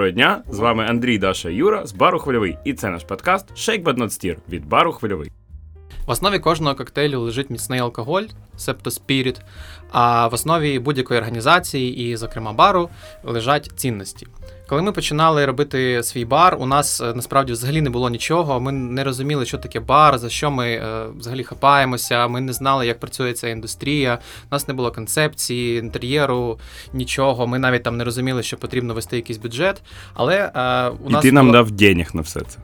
Доброго 0.00 0.14
дня! 0.14 0.42
З 0.50 0.58
вами 0.58 0.84
Андрій, 0.84 1.18
Даша 1.18 1.48
Юра 1.48 1.86
з 1.86 1.92
бару 1.92 2.18
Хвильовий. 2.18 2.56
І 2.64 2.74
це 2.74 2.88
наш 2.88 3.04
подкаст 3.04 3.50
Shaken 3.50 3.82
But 3.82 3.96
Not 3.98 4.04
Stirred 4.04 4.36
від 4.48 4.66
бару 4.66 4.92
Хвильовий. 4.92 5.30
В 6.06 6.10
основі 6.10 6.38
кожного 6.38 6.74
коктейлю 6.74 7.20
лежить 7.20 7.50
міцний 7.50 7.80
алкоголь, 7.80 8.22
себто 8.56 8.90
spirit, 8.90 9.40
а 9.92 10.28
в 10.28 10.34
основі 10.34 10.78
будь-якої 10.78 11.20
організації, 11.20 11.96
і, 11.96 12.16
зокрема, 12.16 12.52
бару, 12.52 12.88
лежать 13.24 13.70
цінності. 13.76 14.26
Коли 14.70 14.82
ми 14.82 14.92
починали 14.92 15.46
робити 15.46 16.02
свій 16.02 16.24
бар, 16.24 16.56
у 16.60 16.66
нас 16.66 17.00
е, 17.00 17.12
насправді 17.14 17.52
взагалі 17.52 17.80
не 17.82 17.90
було 17.90 18.10
нічого. 18.10 18.60
Ми 18.60 18.72
не 18.72 19.04
розуміли, 19.04 19.46
що 19.46 19.58
таке 19.58 19.80
бар, 19.80 20.18
за 20.18 20.28
що 20.28 20.50
ми 20.50 20.68
е, 20.68 21.06
взагалі 21.18 21.44
хапаємося. 21.44 22.28
Ми 22.28 22.40
не 22.40 22.52
знали, 22.52 22.86
як 22.86 23.00
працює 23.00 23.32
ця 23.32 23.48
індустрія. 23.48 24.18
У 24.50 24.54
нас 24.54 24.68
не 24.68 24.74
було 24.74 24.92
концепції, 24.92 25.78
інтер'єру, 25.78 26.58
нічого. 26.92 27.46
Ми 27.46 27.58
навіть 27.58 27.82
там 27.82 27.96
не 27.96 28.04
розуміли, 28.04 28.42
що 28.42 28.56
потрібно 28.56 28.94
вести 28.94 29.16
якийсь 29.16 29.38
бюджет. 29.38 29.82
Але 30.14 30.52
е, 30.54 30.88
у 30.88 31.08
І 31.08 31.12
нас 31.12 31.22
ти 31.22 31.32
нам 31.32 31.52
дав 31.52 31.70
денег 31.70 32.10
на 32.14 32.22
все 32.22 32.40
це. 32.40 32.58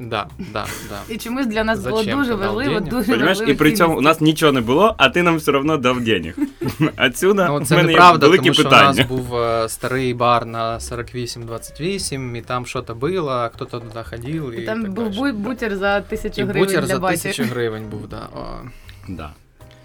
Да, 0.00 0.26
да, 0.38 0.66
да. 0.88 1.14
І 1.14 1.16
чомусь 1.18 1.46
для 1.46 1.64
нас 1.64 1.80
було 1.86 2.04
дуже 2.04 2.30
ти 2.30 2.36
дав 2.36 2.38
важливо, 2.38 2.74
денег? 2.74 2.88
дуже 2.90 3.04
Понимаєш? 3.12 3.28
важливо. 3.38 3.52
І 3.52 3.54
при 3.54 3.72
цьому 3.72 3.98
у 3.98 4.00
нас 4.00 4.20
нічого 4.20 4.52
не 4.52 4.60
було, 4.60 4.94
а 4.98 5.08
ти 5.08 5.22
нам 5.22 5.36
все 5.36 5.52
одно 5.52 5.76
дав 5.76 6.00
денег. 6.00 6.36
Отсюда 7.06 7.46
Ну, 7.48 7.58
в 7.58 7.66
це 7.66 7.76
мене 7.76 7.88
є 7.88 7.94
неправда, 7.94 8.26
великі 8.26 8.42
тому 8.42 8.54
що 8.54 8.62
питання. 8.64 8.90
у 8.90 8.94
нас 8.94 9.06
був 9.06 9.36
е, 9.36 9.68
старий 9.68 10.14
бар 10.14 10.46
на 10.46 10.78
48-28, 10.78 12.36
і 12.36 12.40
там 12.42 12.66
щось 12.66 12.84
було, 12.90 13.50
хтось 13.54 13.68
туди 13.70 13.84
ходив. 14.10 14.52
І, 14.58 14.62
І 14.62 14.66
там 14.66 14.82
так 14.82 14.92
був 14.92 15.04
далі. 15.10 15.32
бу- 15.32 15.38
бутер 15.38 15.76
за 15.76 16.00
тисячу 16.00 16.42
гривень 16.46 16.62
бутер 16.66 16.80
для 16.80 16.94
за 16.94 16.98
баті. 16.98 17.22
тисячу 17.22 17.44
гривень 17.50 17.84
був, 17.90 18.08
да. 18.08 18.28
О. 18.36 18.44
Да. 19.08 19.30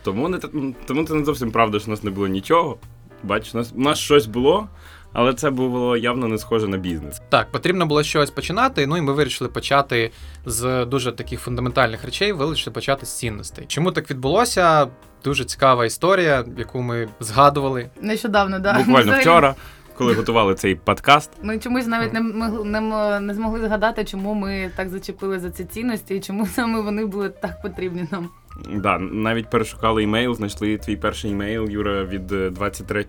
Тому, 0.04 0.30
не, 0.30 0.38
тому 0.86 1.04
це 1.04 1.14
не 1.14 1.26
зовсім 1.26 1.52
правда, 1.52 1.80
що 1.80 1.88
у 1.88 1.92
нас 1.92 2.04
не 2.04 2.12
було 2.12 2.28
нічого. 2.28 2.78
Бачиш, 3.24 3.56
у 3.56 3.58
нас, 3.58 3.74
у 3.76 3.82
нас 3.82 4.00
щось 4.00 4.26
було, 4.26 4.68
але 5.14 5.34
це 5.34 5.50
було 5.50 5.98
явно 5.98 6.28
не 6.28 6.38
схоже 6.38 6.68
на 6.68 6.78
бізнес. 6.78 7.22
Так, 7.30 7.52
потрібно 7.52 7.86
було 7.86 8.04
щось 8.04 8.30
починати. 8.30 8.88
Ну 8.88 8.98
і 8.98 9.02
ми 9.02 9.14
вирішили 9.14 9.50
почати 9.50 10.12
з 10.46 10.86
дуже 10.86 11.12
таких 11.12 11.40
фундаментальних 11.40 12.06
речей, 12.06 12.32
вирішили 12.32 12.74
почати 12.74 13.06
з 13.06 13.18
цінностей. 13.18 13.66
Чому 13.68 13.92
так 13.92 14.10
відбулося? 14.10 14.88
Дуже 15.24 15.46
цікава 15.46 15.86
історія, 15.86 16.46
яку 16.58 16.82
ми 16.82 17.08
згадували. 17.20 17.90
Нещодавно, 18.02 18.60
да. 18.60 18.74
Буквально 18.74 19.20
вчора, 19.20 19.56
коли 20.00 20.14
готували 20.14 20.56
цей 20.56 20.76
подкаст. 20.76 21.32
Ми 21.44 21.60
чомусь 21.60 21.88
навіть 21.88 22.14
не, 22.14 22.22
могли- 22.22 22.64
не, 22.66 22.78
м- 22.78 23.26
не 23.26 23.34
змогли 23.34 23.60
згадати, 23.60 24.06
чому 24.06 24.34
ми 24.34 24.72
так 24.76 24.90
зачепили 24.90 25.40
за 25.40 25.50
ці 25.50 25.66
цінності 25.66 26.16
і 26.16 26.20
чому 26.20 26.48
саме 26.48 26.82
вони 26.82 27.06
були 27.06 27.30
так 27.30 27.62
потрібні 27.62 28.08
нам. 28.12 28.30
Да, 28.76 29.00
навіть 29.00 29.50
перешукали 29.50 30.04
імейл, 30.04 30.36
знайшли 30.36 30.78
твій 30.78 30.96
перший 30.96 31.32
імейл, 31.32 31.70
Юра, 31.70 32.04
від 32.04 32.32
е, 32.32 32.50
23 32.50 33.06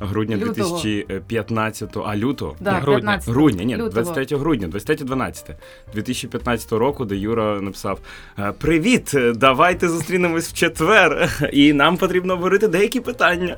грудня 0.00 0.36
Лютого. 0.36 0.52
2015, 0.80 1.96
а 2.06 2.16
лютого? 2.16 2.56
Да, 2.60 2.70
грудня. 2.72 3.00
15 3.00 3.28
Грудня, 3.34 3.64
ні, 3.64 3.74
лютого. 3.74 3.90
23 3.90 4.38
грудня, 4.38 4.68
23.12 4.68 5.54
2015 5.94 6.72
року, 6.72 7.04
де 7.04 7.16
Юра 7.16 7.60
написав: 7.60 7.98
е, 8.38 8.52
Привіт! 8.58 9.14
Давайте 9.34 9.88
зустрінемось 9.88 10.48
в 10.48 10.52
четвер, 10.52 11.30
і 11.52 11.72
нам 11.72 11.96
потрібно 11.96 12.32
обговорити 12.32 12.68
деякі 12.68 13.00
питання. 13.00 13.56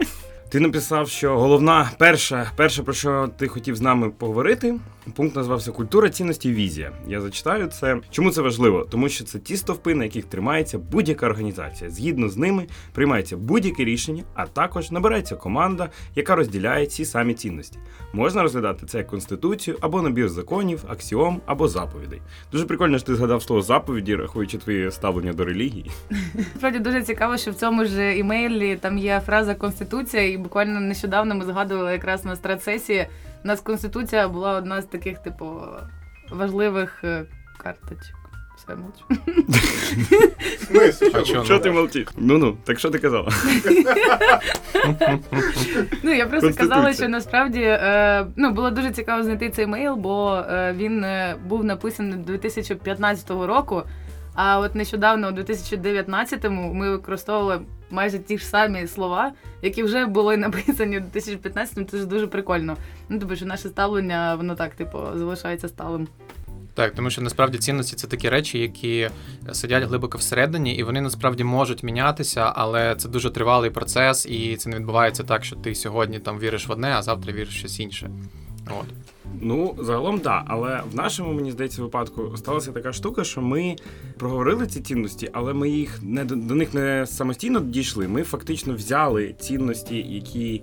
Ти 0.52 0.60
написав, 0.60 1.08
що 1.08 1.38
головна 1.38 1.90
перша, 1.98 2.50
перше, 2.56 2.82
про 2.82 2.94
що 2.94 3.30
ти 3.38 3.48
хотів 3.48 3.76
з 3.76 3.80
нами 3.80 4.10
поговорити, 4.10 4.74
пункт 5.14 5.36
називався 5.36 5.72
Культура 5.72 6.10
цінності 6.10 6.52
візія. 6.52 6.92
Я 7.08 7.20
зачитаю 7.20 7.66
це. 7.66 8.00
Чому 8.10 8.30
це 8.30 8.42
важливо? 8.42 8.86
Тому 8.90 9.08
що 9.08 9.24
це 9.24 9.38
ті 9.38 9.56
стовпи, 9.56 9.94
на 9.94 10.04
яких 10.04 10.24
тримається 10.24 10.78
будь-яка 10.78 11.26
організація. 11.26 11.90
Згідно 11.90 12.28
з 12.28 12.36
ними 12.36 12.66
приймається 12.92 13.36
будь-яке 13.36 13.84
рішення, 13.84 14.22
а 14.34 14.46
також 14.46 14.90
набирається 14.90 15.36
команда, 15.36 15.88
яка 16.16 16.34
розділяє 16.34 16.86
ці 16.86 17.04
самі 17.04 17.34
цінності. 17.34 17.78
Можна 18.12 18.42
розглядати 18.42 18.86
це 18.86 18.98
як 18.98 19.06
конституцію 19.06 19.76
або 19.80 20.02
набір 20.02 20.28
законів, 20.28 20.84
аксіом 20.88 21.40
або 21.46 21.68
заповідей. 21.68 22.22
Дуже 22.52 22.66
прикольно, 22.66 22.98
що 22.98 23.06
ти 23.06 23.14
згадав 23.14 23.42
слово 23.42 23.62
заповіді, 23.62 24.16
рахуючи 24.16 24.58
твоє 24.58 24.90
ставлення 24.90 25.32
до 25.32 25.44
релігії. 25.44 25.90
Справді 26.56 26.78
дуже 26.78 27.02
цікаво, 27.02 27.36
що 27.36 27.50
в 27.50 27.54
цьому 27.54 27.84
ж 27.84 28.16
імейлі 28.18 28.76
там 28.76 28.98
є 28.98 29.22
фраза 29.26 29.54
Конституція, 29.54 30.30
і 30.30 30.36
буквально 30.36 30.80
нещодавно 30.80 31.34
ми 31.34 31.44
згадували 31.44 31.92
якраз 31.92 32.24
на 32.24 32.36
стратсесії. 32.36 33.06
У 33.44 33.48
нас 33.48 33.60
Конституція 33.60 34.28
була 34.28 34.52
одна 34.52 34.82
з 34.82 34.84
таких, 34.84 35.18
типу, 35.18 35.60
важливих 36.30 37.04
е, 37.04 37.24
карточок. 37.58 38.16
Все 38.56 38.76
мовчу. 38.76 39.04
А 41.14 41.22
чого? 41.22 41.44
Що 41.44 41.58
ти 41.58 41.70
мовчиш? 41.70 42.08
Ну 42.16 42.38
ну, 42.38 42.56
так 42.64 42.78
що 42.78 42.90
ти 42.90 42.98
казала? 42.98 43.28
Ну 46.02 46.12
я 46.12 46.26
просто 46.26 46.46
Конституція. 46.46 46.54
казала, 46.54 46.92
що 46.92 47.08
насправді 47.08 47.60
е, 47.62 48.26
ну 48.36 48.50
було 48.50 48.70
дуже 48.70 48.90
цікаво 48.90 49.22
знайти 49.22 49.50
цей 49.50 49.66
мейл, 49.66 49.94
бо 49.94 50.34
е, 50.50 50.74
він 50.76 51.04
е, 51.04 51.36
був 51.46 51.64
написаний 51.64 52.14
2015 52.18 53.30
року. 53.30 53.82
А 54.34 54.58
от 54.58 54.74
нещодавно, 54.74 55.28
у 55.28 55.32
2019-му, 55.32 56.74
ми 56.74 56.90
використовували 56.90 57.60
майже 57.92 58.18
ті 58.18 58.38
ж 58.38 58.46
самі 58.46 58.86
слова, 58.86 59.32
які 59.62 59.82
вже 59.82 60.06
були 60.06 60.36
написані 60.36 60.98
у 60.98 61.00
2015-му. 61.00 61.84
Це 61.84 61.98
ж 61.98 62.06
дуже 62.06 62.26
прикольно. 62.26 62.76
Ну 63.08 63.18
тобто, 63.18 63.36
що 63.36 63.46
наше 63.46 63.68
ставлення, 63.68 64.34
воно 64.34 64.54
так, 64.54 64.74
типу, 64.74 64.98
залишається 65.14 65.68
сталим. 65.68 66.08
Так, 66.74 66.94
тому 66.94 67.10
що 67.10 67.22
насправді 67.22 67.58
цінності 67.58 67.96
це 67.96 68.06
такі 68.06 68.28
речі, 68.28 68.58
які 68.58 69.10
сидять 69.52 69.84
глибоко 69.84 70.18
всередині, 70.18 70.74
і 70.74 70.82
вони 70.82 71.00
насправді 71.00 71.44
можуть 71.44 71.82
мінятися, 71.82 72.52
але 72.54 72.96
це 72.96 73.08
дуже 73.08 73.30
тривалий 73.30 73.70
процес, 73.70 74.26
і 74.26 74.56
це 74.56 74.70
не 74.70 74.76
відбувається 74.76 75.22
так, 75.22 75.44
що 75.44 75.56
ти 75.56 75.74
сьогодні 75.74 76.18
там 76.18 76.38
віриш 76.38 76.68
в 76.68 76.72
одне, 76.72 76.94
а 76.96 77.02
завтра 77.02 77.32
віриш 77.32 77.54
в 77.54 77.58
щось 77.58 77.80
інше. 77.80 78.10
От. 78.66 79.11
Ну, 79.40 79.74
загалом 79.78 80.18
так, 80.20 80.44
але 80.46 80.82
в 80.92 80.94
нашому, 80.94 81.32
мені 81.32 81.52
здається, 81.52 81.82
випадку 81.82 82.36
сталася 82.36 82.72
така 82.72 82.92
штука, 82.92 83.24
що 83.24 83.40
ми 83.40 83.76
проговорили 84.18 84.66
ці 84.66 84.80
цінності, 84.80 85.30
але 85.32 85.54
ми 85.54 85.70
їх 85.70 85.98
не 86.02 86.24
до, 86.24 86.54
них 86.54 86.74
не 86.74 87.06
самостійно 87.06 87.60
дійшли. 87.60 88.08
Ми 88.08 88.22
фактично 88.22 88.74
взяли 88.74 89.34
цінності, 89.40 89.96
які 89.96 90.62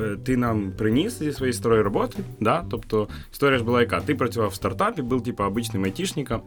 е, 0.00 0.16
ти 0.24 0.36
нам 0.36 0.72
приніс 0.78 1.18
зі 1.18 1.32
своєї 1.32 1.52
старої 1.52 1.82
роботи. 1.82 2.18
Да? 2.40 2.64
Тобто 2.70 3.08
історія 3.32 3.58
ж 3.58 3.64
була 3.64 3.80
яка? 3.80 4.00
Ти 4.00 4.14
працював 4.14 4.48
в 4.50 4.54
стартапі, 4.54 5.02
був 5.02 5.24
типу 5.24 5.44
обичним 5.44 5.84
айтішником, 5.84 6.40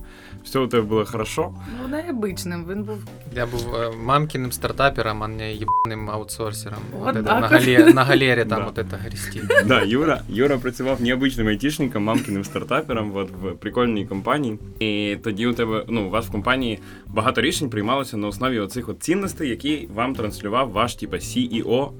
все 0.44 0.60
у 0.60 0.68
тебе 0.68 0.84
було 0.84 1.06
хорошо. 1.06 1.54
Ну, 1.82 1.88
не 1.88 2.10
обичним. 2.10 2.66
Він 2.72 2.84
був 2.84 2.98
Я 3.36 3.46
був 3.46 3.76
е, 3.76 3.92
мамкиним 4.04 4.52
стартапером, 4.52 5.24
а 5.24 5.28
не 5.28 5.54
єбаним 5.54 6.10
аутсорсером. 6.10 6.80
От 7.02 7.08
От 7.08 7.14
так 7.14 7.26
на, 7.26 7.38
от. 7.48 7.52
гале, 7.52 7.94
на 7.94 8.04
галері 8.04 8.46
там 8.46 8.60
Да. 8.66 8.66
от 8.66 8.78
это 8.78 8.98
грісті. 8.98 9.42
Да, 9.66 9.82
Юра, 9.84 10.22
Юра 10.30 10.58
працював 10.58 11.02
необичним 11.26 11.48
айтішником, 11.48 12.04
мамкиним 12.04 12.44
стартапером 12.44 13.12
от, 13.16 13.30
в 13.32 13.56
прикольній 13.56 14.06
компанії. 14.06 14.58
І 14.80 15.18
тоді 15.24 15.48
у 15.48 15.54
тебе, 15.54 15.86
ну, 15.90 16.08
у 16.08 16.10
вас 16.10 16.26
в 16.26 16.32
компанії 16.32 16.80
багато 17.08 17.42
рішень 17.42 17.70
приймалося 17.70 18.18
на 18.18 18.28
основі 18.28 18.60
оцих 18.60 18.90
от 18.90 19.04
цінностей, 19.04 19.50
які 19.50 19.88
вам 19.94 20.16
транслював 20.16 20.72
ваш 20.72 20.96
типа 20.96 21.18
CEO, 21.18 21.92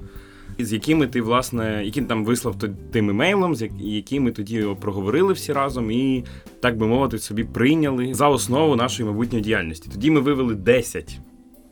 з 0.58 0.72
якими 0.72 1.06
ти, 1.06 1.22
власне, 1.22 1.82
які 1.84 2.02
там 2.02 2.24
вислав 2.24 2.56
тим 2.92 3.10
емейлом, 3.10 3.54
з 3.54 3.62
як- 3.62 3.80
якими 3.80 4.30
тоді 4.30 4.66
проговорили 4.80 5.32
всі 5.32 5.52
разом 5.52 5.90
і, 5.90 6.24
так 6.60 6.76
би 6.78 6.86
мовити, 6.86 7.18
собі 7.18 7.44
прийняли 7.44 8.14
за 8.14 8.28
основу 8.28 8.76
нашої 8.76 9.08
майбутньої 9.08 9.44
діяльності. 9.44 9.90
Тоді 9.92 10.10
ми 10.10 10.20
вивели 10.20 10.54
10 10.54 11.20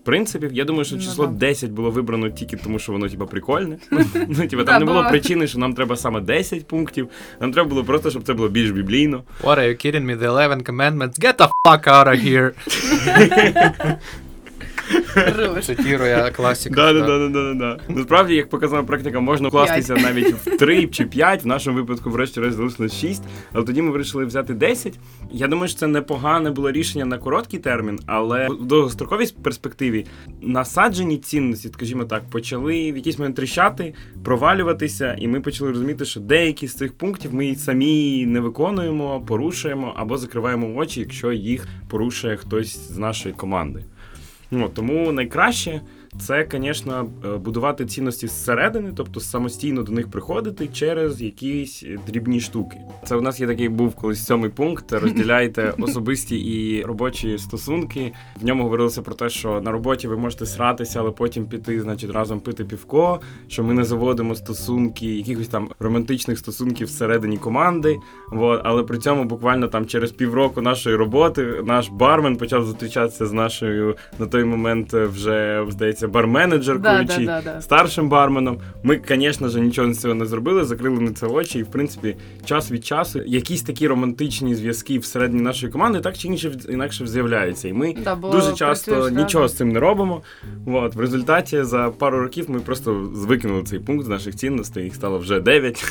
принципів. 0.04 0.52
Я 0.52 0.64
думаю, 0.64 0.84
що 0.84 0.96
Ну, 0.96 1.02
число 1.02 1.26
да. 1.26 1.32
10 1.32 1.70
було 1.70 1.90
вибрано 1.90 2.30
тільки 2.30 2.56
тому, 2.56 2.78
що 2.78 2.92
воно 2.92 3.08
типа 3.08 3.26
прикольне. 3.26 3.76
Ну, 4.28 4.46
типа, 4.48 4.64
там 4.64 4.80
не 4.80 4.86
було 4.86 5.04
причини, 5.10 5.46
що 5.46 5.58
нам 5.58 5.72
треба 5.74 5.96
саме 5.96 6.20
10 6.20 6.66
пунктів. 6.66 7.08
Нам 7.40 7.52
треба 7.52 7.68
було 7.68 7.84
просто, 7.84 8.10
щоб 8.10 8.22
це 8.22 8.34
було 8.34 8.48
більш 8.48 8.70
біблійно. 8.70 9.22
What 9.42 9.58
are 9.58 9.68
you 9.68 9.86
kidding 9.86 10.06
me? 10.06 10.18
The 10.18 10.30
11 10.30 10.62
commandments? 10.62 11.20
Get 11.20 11.36
the 11.36 11.48
fuck 11.66 11.84
out 11.88 12.06
of 12.08 12.24
here! 12.26 12.52
Цитірує 15.62 16.30
класика. 16.36 16.74
Да, 16.74 16.92
да, 16.92 17.06
да, 17.06 17.28
да, 17.28 17.28
да, 17.28 17.54
да. 17.54 17.78
Насправді, 17.88 18.34
як 18.34 18.48
показала 18.48 18.82
практика, 18.82 19.20
можна 19.20 19.48
вкластися 19.48 19.94
навіть 19.94 20.34
в 20.34 20.56
3 20.56 20.86
чи 20.86 21.04
5, 21.04 21.44
в 21.44 21.46
нашому 21.46 21.76
випадку, 21.76 22.10
врешті-решт, 22.10 22.56
залишилось 22.56 22.94
6, 22.94 23.22
але 23.52 23.64
тоді 23.64 23.82
ми 23.82 23.90
вирішили 23.90 24.24
взяти 24.24 24.54
10. 24.54 24.98
Я 25.32 25.48
думаю, 25.48 25.68
що 25.68 25.78
це 25.78 25.86
непогане 25.86 26.50
було 26.50 26.70
рішення 26.70 27.04
на 27.04 27.18
короткий 27.18 27.60
термін, 27.60 28.00
але 28.06 28.48
в 28.48 28.64
довгостроковій 28.64 29.26
перспективі 29.42 30.06
насаджені 30.42 31.18
цінності, 31.18 31.68
скажімо 31.68 32.04
так, 32.04 32.22
почали 32.30 32.92
в 32.92 32.96
якийсь 32.96 33.18
момент 33.18 33.36
тріщати, 33.36 33.94
провалюватися, 34.24 35.16
і 35.18 35.28
ми 35.28 35.40
почали 35.40 35.70
розуміти, 35.70 36.04
що 36.04 36.20
деякі 36.20 36.66
з 36.66 36.74
цих 36.74 36.92
пунктів 36.92 37.34
ми 37.34 37.54
самі 37.54 38.26
не 38.26 38.40
виконуємо, 38.40 39.20
порушуємо 39.20 39.92
або 39.96 40.16
закриваємо 40.16 40.76
очі, 40.76 41.00
якщо 41.00 41.32
їх 41.32 41.68
порушує 41.88 42.36
хтось 42.36 42.90
з 42.90 42.98
нашої 42.98 43.34
команди. 43.34 43.84
Ну, 44.50 44.68
тому 44.68 45.12
найкраще 45.12 45.80
це, 46.18 46.46
звісно, 46.52 47.10
е, 47.24 47.36
будувати 47.36 47.86
цінності 47.86 48.28
зсередини, 48.28 48.92
тобто 48.96 49.20
самостійно 49.20 49.82
до 49.82 49.92
них 49.92 50.10
приходити 50.10 50.68
через 50.68 51.22
якісь 51.22 51.84
дрібні 52.06 52.40
штуки. 52.40 52.76
Це 53.04 53.16
у 53.16 53.20
нас 53.20 53.40
є 53.40 53.46
такий 53.46 53.68
був 53.68 53.94
колись 53.94 54.26
сьомий 54.26 54.50
пункт. 54.50 54.92
Розділяйте 54.92 55.74
особисті 55.78 56.36
і 56.36 56.82
робочі 56.82 57.38
стосунки. 57.38 58.12
В 58.40 58.44
ньому 58.44 58.62
говорилося 58.62 59.02
про 59.02 59.14
те, 59.14 59.28
що 59.28 59.60
на 59.60 59.70
роботі 59.70 60.08
ви 60.08 60.16
можете 60.16 60.46
сратися, 60.46 61.00
але 61.00 61.10
потім 61.10 61.46
піти, 61.46 61.80
значить, 61.80 62.10
разом 62.10 62.40
пити 62.40 62.64
півко. 62.64 63.20
Що 63.48 63.64
ми 63.64 63.74
не 63.74 63.84
заводимо 63.84 64.34
стосунки, 64.34 65.06
якихось 65.06 65.48
там 65.48 65.68
романтичних 65.78 66.38
стосунків 66.38 66.86
всередині 66.86 67.36
команди. 67.36 67.96
Вот. 68.32 68.60
Але 68.64 68.82
при 68.82 68.98
цьому 68.98 69.24
буквально 69.24 69.68
там 69.68 69.86
через 69.86 70.12
півроку 70.12 70.62
нашої 70.62 70.96
роботи 70.96 71.62
наш 71.64 71.88
бармен 71.88 72.36
почав 72.36 72.64
зустрічатися 72.64 73.26
з 73.26 73.32
нашою 73.32 73.96
на 74.18 74.26
той 74.26 74.44
момент 74.44 74.94
е, 74.94 75.06
вже 75.06 75.66
здається 75.68 76.03
барменеджеркою 76.06 77.04
Да, 77.04 77.16
чи 77.16 77.26
да, 77.26 77.42
да, 77.44 77.52
да. 77.54 77.60
старшим 77.60 78.08
барменом. 78.08 78.60
Ми, 78.82 79.00
звісно 79.08 79.48
ж, 79.48 79.60
нічого 79.60 79.94
з 79.94 80.00
цього 80.00 80.14
не 80.14 80.26
зробили, 80.26 80.64
закрили 80.64 81.00
на 81.00 81.12
це 81.12 81.26
очі, 81.26 81.58
і 81.58 81.62
в 81.62 81.66
принципі, 81.66 82.16
час 82.44 82.70
від 82.70 82.86
часу 82.86 83.20
якісь 83.26 83.62
такі 83.62 83.88
романтичні 83.88 84.54
зв'язки 84.54 84.98
всередині 84.98 85.42
нашої 85.42 85.72
команди 85.72 86.00
так 86.00 86.18
чи 86.18 86.28
інакше 86.28 86.52
інакше 86.68 87.06
з'являються. 87.06 87.68
І 87.68 87.72
ми 87.72 87.94
Да, 88.04 88.14
дуже 88.14 88.52
часто 88.52 88.90
працюєш 88.92 89.18
нічого 89.24 89.48
з 89.48 89.56
цим 89.56 89.68
не 89.68 89.80
робимо. 89.80 90.22
От 90.66 90.94
в 90.94 91.00
результаті 91.00 91.62
за 91.62 91.90
пару 91.90 92.20
років 92.20 92.50
ми 92.50 92.60
просто 92.60 92.94
викинули 93.12 93.62
цей 93.62 93.78
пункт 93.78 94.04
з 94.04 94.08
наших 94.08 94.36
цінностей. 94.36 94.84
Їх 94.84 94.94
стало 94.94 95.18
вже 95.18 95.40
9. 95.40 95.84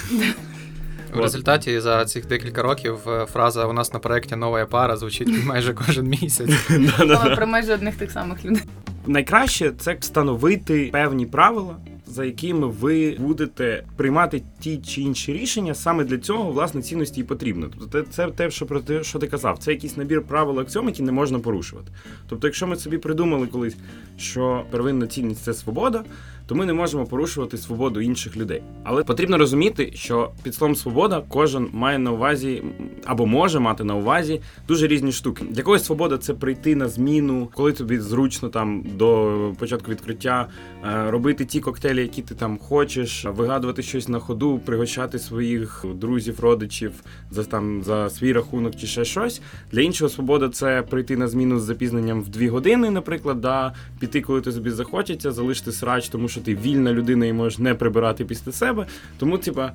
В 1.13 1.19
результаті 1.19 1.79
за 1.79 2.05
цих 2.05 2.27
декілька 2.27 2.61
років 2.61 2.97
е, 3.07 3.25
фраза 3.25 3.65
у 3.65 3.73
нас 3.73 3.93
на 3.93 3.99
проєкті 3.99 4.35
нова 4.35 4.65
пара 4.65 4.97
звучить 4.97 5.45
майже 5.45 5.73
кожен 5.73 6.07
місяць. 6.07 6.49
Про 7.35 7.47
майже 7.47 7.73
одних 7.73 7.95
тих 7.95 8.11
самих 8.11 8.45
людей. 8.45 8.63
Найкраще 9.07 9.71
це 9.77 9.97
встановити 9.99 10.89
певні 10.91 11.25
правила, 11.25 11.77
за 12.07 12.25
якими 12.25 12.67
ви 12.67 13.17
будете 13.19 13.83
приймати 13.97 14.41
ті 14.59 14.77
чи 14.77 15.01
інші 15.01 15.33
рішення. 15.33 15.75
Саме 15.75 16.03
для 16.03 16.17
цього 16.17 16.51
власне 16.51 16.81
цінності 16.81 17.21
і 17.21 17.23
потрібно. 17.23 17.69
Тобто, 17.79 18.01
це, 18.01 18.27
те, 18.27 18.51
що 18.51 18.65
про 18.65 18.79
те, 18.79 19.03
що 19.03 19.19
ти 19.19 19.27
казав. 19.27 19.59
Це 19.59 19.71
якийсь 19.71 19.97
набір 19.97 20.21
правил 20.21 20.59
аксіом, 20.59 20.87
які 20.87 21.03
не 21.03 21.11
можна 21.11 21.39
порушувати. 21.39 21.91
Тобто, 22.29 22.47
якщо 22.47 22.67
ми 22.67 22.75
собі 22.75 22.97
придумали 22.97 23.47
колись, 23.47 23.77
що 24.17 24.65
первинна 24.71 25.07
цінність 25.07 25.43
це 25.43 25.53
свобода, 25.53 26.03
то 26.45 26.55
ми 26.55 26.65
не 26.65 26.73
можемо 26.73 27.05
порушувати 27.05 27.57
свободу 27.57 28.01
інших 28.01 28.37
людей. 28.37 28.63
Але 28.83 29.03
потрібно 29.03 29.37
розуміти, 29.37 29.91
що 29.95 30.31
під 30.43 30.55
словом 30.55 30.75
свобода 30.75 31.23
кожен 31.27 31.69
має 31.73 31.99
на 31.99 32.11
увазі 32.11 32.63
або 33.05 33.25
може 33.25 33.59
мати 33.59 33.83
на 33.83 33.95
увазі 33.95 34.41
дуже 34.67 34.87
різні 34.87 35.11
штуки. 35.11 35.45
Для 35.49 35.61
когось 35.61 35.85
свобода 35.85 36.17
це 36.17 36.33
прийти 36.33 36.75
на 36.75 36.87
зміну, 36.87 37.49
коли 37.53 37.71
тобі 37.71 37.99
зручно 37.99 38.49
там 38.49 38.83
до 38.95 39.33
початку 39.59 39.91
відкриття 39.91 40.47
е, 40.83 41.11
робити 41.11 41.45
ті 41.45 41.59
коктейлі, 41.59 42.01
які 42.01 42.21
ти 42.21 42.35
там 42.35 42.57
хочеш, 42.57 43.25
вигадувати 43.25 43.81
щось 43.81 44.07
на 44.07 44.19
ходу, 44.19 44.59
пригощати 44.65 45.19
своїх 45.19 45.85
друзів, 45.95 46.39
родичів 46.39 46.91
за 47.31 47.43
там 47.43 47.83
за 47.83 48.09
свій 48.09 48.33
рахунок 48.33 48.75
чи 48.75 48.87
ще 48.87 49.05
щось. 49.05 49.41
Для 49.71 49.81
іншого 49.81 50.09
свобода 50.09 50.49
це 50.49 50.81
прийти 50.81 51.17
на 51.17 51.27
зміну 51.27 51.59
з 51.59 51.63
запізненням 51.63 52.21
в 52.21 52.29
дві 52.29 52.47
години, 52.47 52.89
наприклад, 52.89 53.41
да, 53.41 53.73
піти, 53.99 54.21
коли 54.21 54.41
тобі 54.41 54.69
захочеться, 54.69 55.31
залишити 55.31 55.71
срач, 55.71 56.09
тому 56.09 56.29
ти 56.41 56.55
вільна 56.55 56.93
людина 56.93 57.25
і 57.25 57.33
можеш 57.33 57.59
не 57.59 57.75
прибирати 57.75 58.25
після 58.25 58.51
себе. 58.51 58.85
Тому, 59.17 59.37
типа, 59.37 59.71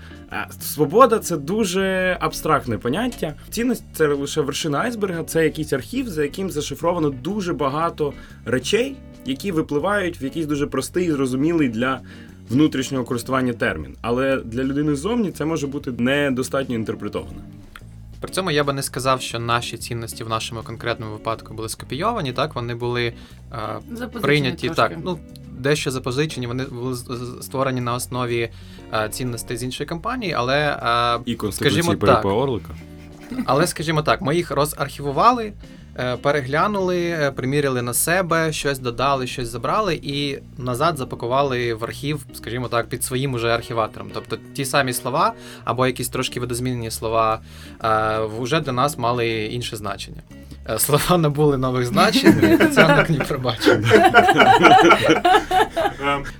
свобода 0.60 1.18
це 1.18 1.36
дуже 1.36 2.16
абстрактне 2.20 2.78
поняття. 2.78 3.34
Цінність 3.50 3.84
це 3.92 4.06
лише 4.06 4.40
вершина 4.40 4.78
айсберга, 4.78 5.24
це 5.24 5.44
якийсь 5.44 5.72
архів, 5.72 6.08
за 6.08 6.22
яким 6.22 6.50
зашифровано 6.50 7.10
дуже 7.10 7.52
багато 7.52 8.12
речей, 8.44 8.96
які 9.26 9.52
випливають 9.52 10.22
в 10.22 10.24
якийсь 10.24 10.46
дуже 10.46 10.66
простий 10.66 11.06
і 11.06 11.10
зрозумілий 11.10 11.68
для. 11.68 12.00
Внутрішнього 12.50 13.04
користування 13.04 13.52
термін, 13.52 13.96
але 14.00 14.36
для 14.36 14.64
людини 14.64 14.96
ззовні 14.96 15.30
це 15.30 15.44
може 15.44 15.66
бути 15.66 15.92
недостатньо 15.98 16.74
інтерпретовано. 16.74 17.40
При 18.20 18.30
цьому 18.30 18.50
я 18.50 18.64
би 18.64 18.72
не 18.72 18.82
сказав, 18.82 19.20
що 19.20 19.38
наші 19.38 19.78
цінності 19.78 20.24
в 20.24 20.28
нашому 20.28 20.62
конкретному 20.62 21.12
випадку 21.12 21.54
були 21.54 21.68
скопійовані, 21.68 22.32
так 22.32 22.54
вони 22.54 22.74
були 22.74 23.12
е, 23.52 23.58
прийняті 24.20 24.66
трошки. 24.66 24.82
так. 24.82 24.98
Ну 25.04 25.18
дещо 25.58 25.90
запозичені. 25.90 26.46
Вони 26.46 26.64
були 26.64 26.96
створені 27.42 27.80
на 27.80 27.94
основі 27.94 28.50
е, 28.94 29.08
цінностей 29.08 29.56
з 29.56 29.62
іншої 29.62 29.88
компанії, 29.88 30.32
але 30.32 30.78
е, 31.16 31.20
І 31.26 31.38
Скажімо 31.50 31.94
так. 31.94 32.24
Орлика. 32.24 32.74
Але 33.44 33.66
скажімо 33.66 34.02
так, 34.02 34.20
ми 34.20 34.36
їх 34.36 34.50
розархівували, 34.50 35.52
переглянули, 36.22 37.08
е, 37.10 37.30
приміряли 37.30 37.82
на 37.82 37.94
себе, 37.94 38.52
щось 38.52 38.78
додали, 38.78 39.26
щось 39.26 39.48
забрали 39.48 40.00
і 40.02 40.38
назад 40.58 40.96
запакували 40.96 41.74
в 41.74 41.84
архів, 41.84 42.26
скажімо 42.34 42.68
так, 42.68 42.88
під 42.88 43.04
своїм 43.04 43.34
уже 43.34 43.48
архіватором. 43.48 44.10
Тобто 44.14 44.38
ті 44.54 44.64
самі 44.64 44.92
слова 44.92 45.32
або 45.64 45.86
якісь 45.86 46.08
трошки 46.08 46.40
видозмінені 46.40 46.90
слова 46.90 47.40
е, 47.84 48.18
вже 48.40 48.60
для 48.60 48.72
нас 48.72 48.98
мали 48.98 49.44
інше 49.44 49.76
значення. 49.76 50.22
Е, 50.68 50.78
Слова 50.78 51.18
набули 51.18 51.58
нових 51.58 51.86
значень, 51.86 52.34
і 52.38 52.56
Тетяна 52.58 53.06
не 53.08 53.18
пробачив. 53.18 53.84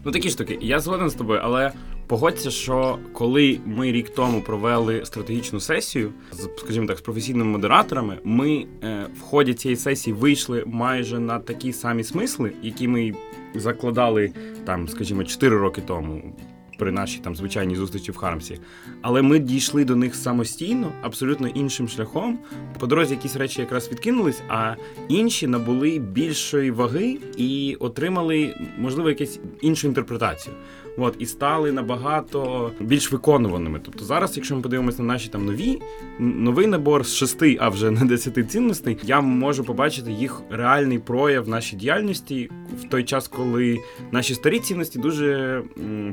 Ну 0.05 0.13
такі 0.13 0.31
штуки. 0.31 0.59
Я 0.61 0.81
згоден 0.81 1.11
з 1.11 1.15
тобою, 1.15 1.41
але 1.45 1.73
погодься, 2.07 2.51
що 2.51 2.99
коли 3.13 3.61
ми 3.67 3.93
рік 3.93 4.09
тому 4.11 4.41
провели 4.41 5.05
стратегічну 5.05 5.61
сесію 5.61 6.13
з, 6.33 6.49
скажімо 6.59 6.87
так, 6.87 6.99
з 6.99 7.01
професійними 7.01 7.51
модераторами, 7.51 8.19
ми 8.25 8.67
е, 8.83 9.07
в 9.19 9.21
ході 9.21 9.55
цієї 9.55 9.77
сесії 9.77 10.15
вийшли 10.15 10.65
майже 10.67 11.19
на 11.19 11.39
такі 11.39 11.73
самі 11.73 12.05
смисли, 12.05 12.53
які 12.63 12.89
ми 12.89 13.13
закладали 13.55 14.33
там, 14.65 14.89
скажімо, 14.89 15.25
4 15.25 15.57
роки 15.57 15.81
тому. 15.81 16.35
При 16.79 16.93
нашій 16.93 17.19
там 17.19 17.37
звичайній 17.37 17.77
зустрічі 17.77 18.13
в 18.13 18.17
Хармсі, 18.17 18.61
але 19.03 19.23
ми 19.23 19.39
дійшли 19.39 19.85
до 19.85 19.97
них 19.97 20.15
самостійно, 20.15 20.93
абсолютно 21.03 21.49
іншим 21.49 21.89
шляхом. 21.89 22.39
По 22.79 22.87
дорозі 22.87 23.15
якісь 23.15 23.37
речі 23.37 23.61
якраз 23.61 23.91
відкинулись, 23.91 24.43
а 24.49 24.75
інші 25.09 25.47
набули 25.47 25.99
більшої 25.99 26.71
ваги 26.71 27.19
і 27.37 27.77
отримали, 27.81 28.55
можливо, 28.79 29.09
якусь 29.09 29.39
іншу 29.61 29.89
інтерпретацію. 29.89 30.57
От, 30.99 31.17
і 31.19 31.27
стали 31.27 31.73
набагато 31.73 32.71
більш 32.81 33.13
виконуваними. 33.13 33.81
Тобто 33.85 34.05
зараз, 34.05 34.37
якщо 34.37 34.57
ми 34.57 34.63
подивимося 34.63 35.03
на 35.03 35.13
наші 35.13 35.29
там 35.29 35.47
нові, 35.47 35.81
новий 36.19 36.67
набор 36.67 37.07
з 37.07 37.15
шести, 37.15 37.57
а 37.61 37.69
вже 37.69 37.91
не 37.91 38.05
десяти 38.05 38.45
цінностей, 38.45 38.99
я 39.03 39.21
можу 39.21 39.65
побачити 39.65 40.13
їх 40.13 40.43
реальний 40.51 40.99
прояв 40.99 41.49
нашій 41.49 41.77
діяльності 41.77 42.51
в 42.81 42.89
той 42.89 43.05
час, 43.05 43.29
коли 43.29 43.79
наші 44.13 44.35
старі 44.35 44.59
цінності 44.59 44.99
дуже 44.99 45.63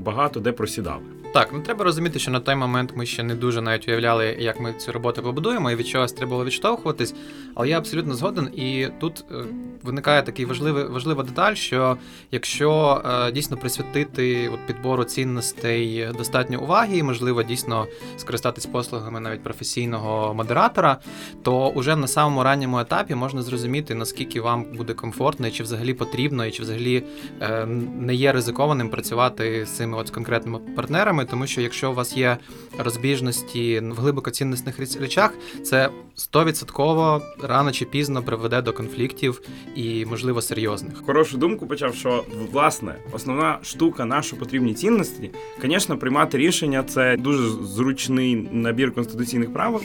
багато 0.04 0.40
де 0.40 0.52
просідали. 0.52 1.02
Так, 1.34 1.50
ну 1.54 1.60
треба 1.60 1.84
розуміти, 1.84 2.20
що 2.20 2.32
на 2.32 2.40
той 2.40 2.56
момент 2.56 2.92
ми 2.96 3.06
ще 3.06 3.24
не 3.24 3.36
дуже 3.36 3.62
навіть 3.62 3.88
уявляли, 3.88 4.36
як 4.40 4.60
ми 4.60 4.74
цю 4.74 4.92
роботу 4.92 5.24
побудуємо 5.24 5.72
і 5.72 5.76
від 5.76 5.88
чогось 5.88 6.14
треба 6.14 6.30
було 6.30 6.46
відштовхуватись. 6.46 7.16
Але 7.56 7.70
я 7.70 7.78
абсолютно 7.78 8.14
згоден. 8.14 8.50
І 8.54 8.88
тут 9.00 9.26
е, 9.32 9.36
виникає 9.84 10.24
такий 10.24 10.46
важливий 10.46 10.84
важлива 10.88 11.24
деталь, 11.24 11.54
що 11.54 11.98
якщо 12.32 13.02
е, 13.06 13.32
дійсно 13.32 13.58
присвятити 13.58 14.50
от 14.50 14.60
підбору 14.75 15.04
цінностей 15.04 16.07
достатньо 16.18 16.62
уваги, 16.62 16.98
і 16.98 17.04
можливо 17.04 17.44
дійсно 17.44 17.88
скористатись 18.18 18.66
послугами 18.66 19.19
навіть 19.19 19.44
професійного 19.44 20.33
модератора, 20.33 20.98
то 21.44 21.68
уже 21.68 21.96
на 21.96 22.08
самому 22.08 22.44
ранньому 22.44 22.79
етапі 22.79 23.15
можна 23.15 23.41
зрозуміти, 23.41 23.96
наскільки 23.96 24.41
вам 24.41 24.63
буде 24.63 24.94
комфортно, 24.94 25.48
і 25.48 25.51
чи 25.51 25.63
взагалі 25.63 25.94
потрібно, 25.94 26.46
і 26.46 26.51
чи 26.51 26.63
взагалі 26.63 27.03
е, 27.41 27.65
не 28.00 28.15
є 28.15 28.32
ризикованим 28.32 28.89
працювати 28.89 29.65
з 29.65 29.70
цими 29.70 29.98
от 29.98 30.10
конкретними 30.10 30.60
партнерами, 30.75 31.25
тому 31.25 31.48
що 31.48 31.62
якщо 31.62 31.91
у 31.91 31.94
вас 31.94 32.17
є 32.17 32.38
розбіжності 32.77 33.79
в 33.79 33.96
глибокоцінностних 33.96 35.00
речах, 35.00 35.34
це 35.63 35.89
100% 36.17 37.22
рано 37.44 37.72
чи 37.72 37.86
пізно 37.86 38.24
приведе 38.24 38.62
до 38.62 38.74
конфліктів 38.74 39.41
і, 39.75 40.05
можливо, 40.05 40.41
серйозних. 40.41 41.05
Хорошу 41.05 41.38
думку 41.38 41.67
почав, 41.67 41.96
що 41.96 42.24
власне 42.51 42.96
основна 43.12 43.60
штука, 43.63 44.05
на 44.05 44.22
що 44.22 44.36
потрібні 44.65 44.74
цінності, 44.74 45.31
звісно, 45.62 45.98
приймати 45.98 46.38
рішення 46.38 46.84
це 46.84 47.17
дуже 47.17 47.50
зручний 47.63 48.36
набір 48.51 48.93
конституційних 48.93 49.53
правил. 49.53 49.81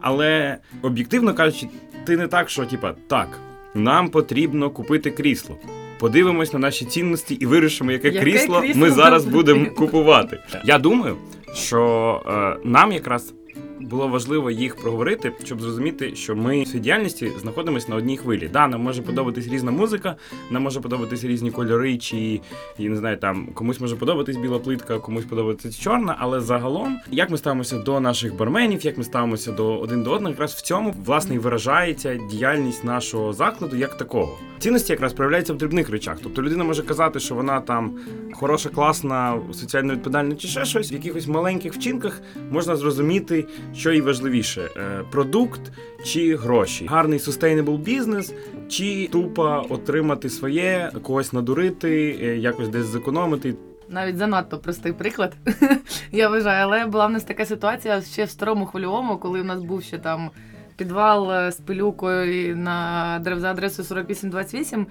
Але 0.00 0.58
об'єктивно 0.82 1.34
кажучи, 1.34 1.68
ти 2.06 2.16
не 2.16 2.26
так, 2.28 2.50
що 2.50 2.66
типа 2.66 2.94
так, 3.08 3.28
нам 3.74 4.08
потрібно 4.08 4.70
купити 4.70 5.10
крісло. 5.10 5.56
Подивимось 5.98 6.52
на 6.52 6.58
наші 6.58 6.84
цінності 6.84 7.34
і 7.34 7.46
вирішимо, 7.46 7.92
яке, 7.92 8.08
Яке 8.08 8.20
крісло, 8.20 8.60
крісло 8.60 8.80
ми 8.80 8.90
зараз 8.90 9.24
будемо 9.24 9.66
купувати. 9.70 10.38
Я 10.64 10.78
думаю, 10.78 11.16
що 11.54 12.22
е, 12.26 12.68
нам 12.68 12.92
якраз 12.92 13.34
було 13.80 14.08
важливо 14.08 14.50
їх 14.50 14.76
проговорити, 14.76 15.32
щоб 15.44 15.60
зрозуміти, 15.60 16.14
що 16.14 16.36
ми 16.36 16.62
в 16.62 16.78
діяльності 16.78 17.32
знаходимося 17.40 17.86
на 17.88 17.96
одній 17.96 18.16
хвилі. 18.16 18.50
Да, 18.52 18.68
нам 18.68 18.82
може 18.82 19.02
подобатись 19.02 19.48
різна 19.48 19.70
музика, 19.70 20.16
нам 20.50 20.62
може 20.62 20.80
подобатись 20.80 21.24
різні 21.24 21.50
кольори, 21.50 21.98
чи 21.98 22.40
я 22.78 22.90
не 22.90 22.96
знаю, 22.96 23.16
там 23.16 23.46
комусь 23.54 23.80
може 23.80 23.96
подобатись 23.96 24.36
біла 24.36 24.58
плитка, 24.58 24.98
комусь 24.98 25.24
подобається 25.24 25.72
чорна, 25.72 26.16
але 26.18 26.40
загалом, 26.40 26.98
як 27.10 27.30
ми 27.30 27.38
ставимося 27.38 27.78
до 27.78 28.00
наших 28.00 28.36
барменів, 28.36 28.86
як 28.86 28.98
ми 28.98 29.04
ставимося 29.04 29.52
до 29.52 29.78
один 29.78 30.02
до 30.02 30.10
одного, 30.10 30.30
якраз 30.30 30.52
в 30.52 30.60
цьому 30.60 30.94
власне 31.04 31.34
і 31.34 31.38
виражається 31.38 32.20
діяльність 32.30 32.84
нашого 32.84 33.32
закладу 33.32 33.76
як 33.76 33.96
такого. 33.96 34.38
Цінності 34.58 34.92
якраз 34.92 35.12
проявляються 35.12 35.52
в 35.52 35.56
дрібних 35.56 35.90
речах. 35.90 36.18
Тобто 36.22 36.42
людина 36.42 36.64
може 36.64 36.82
казати, 36.82 37.20
що 37.20 37.34
вона 37.34 37.60
там 37.60 37.98
хороша, 38.32 38.68
класна, 38.68 39.40
соціально 39.52 39.92
відповідальна 39.92 40.34
чи 40.34 40.48
ще 40.48 40.64
щось. 40.64 40.92
В 40.92 40.94
якихось 40.94 41.26
маленьких 41.26 41.74
вчинках 41.74 42.20
можна 42.50 42.76
зрозуміти, 42.76 43.46
що 43.74 43.92
їй 43.92 44.00
важливіше: 44.00 44.68
е, 44.76 45.04
продукт 45.10 45.60
чи 46.04 46.36
гроші, 46.36 46.86
гарний 46.86 47.18
sustainable 47.18 47.78
бізнес, 47.78 48.34
чи 48.68 49.08
тупо 49.12 49.66
отримати 49.68 50.30
своє, 50.30 50.90
когось 51.02 51.32
надурити, 51.32 52.18
е, 52.22 52.36
якось 52.36 52.68
десь 52.68 52.86
зекономити. 52.86 53.54
Навіть 53.88 54.16
занадто 54.16 54.58
простий 54.58 54.92
приклад, 54.92 55.36
я 56.12 56.28
вважаю. 56.28 56.64
Але 56.64 56.86
була 56.86 57.06
в 57.06 57.10
нас 57.10 57.24
така 57.24 57.46
ситуація 57.46 58.02
ще 58.02 58.24
в 58.24 58.30
старому 58.30 58.66
хвильовому, 58.66 59.18
коли 59.18 59.40
в 59.42 59.44
нас 59.44 59.62
був 59.62 59.82
ще 59.82 59.98
там 59.98 60.30
підвал 60.78 61.32
е, 61.32 61.52
з 61.52 61.56
пилюкою 61.56 62.56
на 62.56 63.20
за 63.24 63.50
адресою 63.50 63.88
4828. 63.88 64.86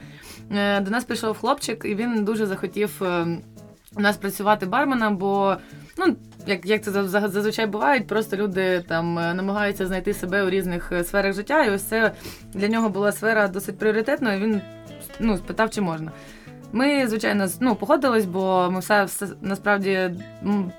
Е, 0.52 0.82
До 0.82 0.92
нас 0.92 1.04
прийшов 1.04 1.38
хлопчик, 1.38 1.86
і 1.86 1.96
він 1.96 2.26
дуже 2.26 2.46
захотів 2.46 3.04
е, 3.04 3.28
у 3.96 4.02
нас 4.02 4.18
працювати 4.18 4.66
барменом, 4.66 5.18
бо 5.18 5.56
ну. 5.98 6.16
Як, 6.48 6.66
як 6.66 6.84
це 6.84 6.92
зазвичай 7.04 7.68
буває, 7.68 8.02
просто 8.02 8.38
люди 8.38 8.84
там 8.88 9.20
е, 9.20 9.34
намагаються 9.34 9.88
знайти 9.88 10.14
себе 10.14 10.44
у 10.44 10.50
різних 10.50 10.92
е, 10.92 11.04
сферах 11.04 11.34
життя, 11.34 11.66
і 11.66 11.70
ось 11.70 11.84
це 11.84 12.12
для 12.54 12.68
нього 12.68 12.90
була 12.90 13.12
сфера 13.12 13.48
досить 13.48 13.78
пріоритетною. 13.78 14.40
Він 14.40 14.62
ну, 15.20 15.38
спитав, 15.38 15.70
чи 15.70 15.82
можна. 15.82 16.12
Ми, 16.72 17.08
звичайно, 17.08 17.48
ну, 17.60 17.76
погодились, 17.76 18.26
бо 18.26 18.70
ми 18.72 18.80
все, 18.80 19.04
все 19.04 19.28
насправді 19.42 20.16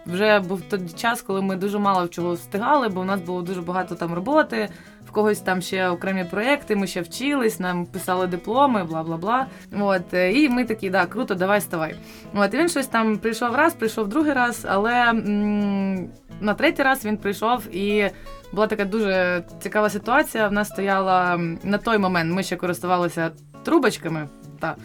вже 0.07 0.41
був 0.41 0.61
той 0.61 0.89
час, 0.89 1.23
коли 1.23 1.43
ми 1.43 1.57
дуже 1.57 1.79
мало 1.79 2.09
чого 2.09 2.35
встигали, 2.35 2.89
бо 2.89 3.01
в 3.01 3.05
нас 3.05 3.21
було 3.21 3.43
дуже 3.43 3.63
багато 3.63 3.95
там 3.95 4.15
роботи, 4.15 4.69
в 5.09 5.11
когось 5.11 5.41
там 5.41 5.63
ще 5.63 5.89
окремі 5.89 6.25
проекти, 6.25 6.77
ми 6.77 6.87
ще 6.87 7.01
вчились, 7.01 7.61
нам 7.61 7.87
писали 7.87 8.27
дипломи, 8.27 8.85
бла 8.85 9.03
бла 9.03 9.17
бла. 9.17 9.47
От 9.81 10.15
е, 10.15 10.33
і 10.33 10.49
ми 10.49 10.65
такі, 10.65 10.91
да, 10.91 11.07
круто, 11.07 11.35
давай 11.35 11.61
ставай. 11.61 11.95
От 12.35 12.55
і 12.55 12.59
він 12.59 12.69
щось 12.69 12.87
там 12.87 13.19
прийшов 13.19 13.55
раз, 13.55 13.75
прийшов 13.75 14.09
другий 14.09 14.33
раз, 14.33 14.67
але 14.69 14.93
м, 15.11 16.09
на 16.41 16.55
третій 16.55 16.83
раз 16.83 17.05
він 17.05 17.17
прийшов 17.17 17.77
і. 17.77 18.11
Була 18.53 18.67
така 18.67 18.85
дуже 18.85 19.43
цікава 19.61 19.91
ситуація. 19.91 20.49
В 20.49 20.53
нас 20.53 20.69
стояла 20.69 21.41
на 21.63 21.79
той 21.79 21.99
момент. 21.99 22.35
Ми 22.35 22.43
ще 22.43 22.57
користувалися 22.57 23.31
трубочками. 23.65 24.29
Та 24.61 24.77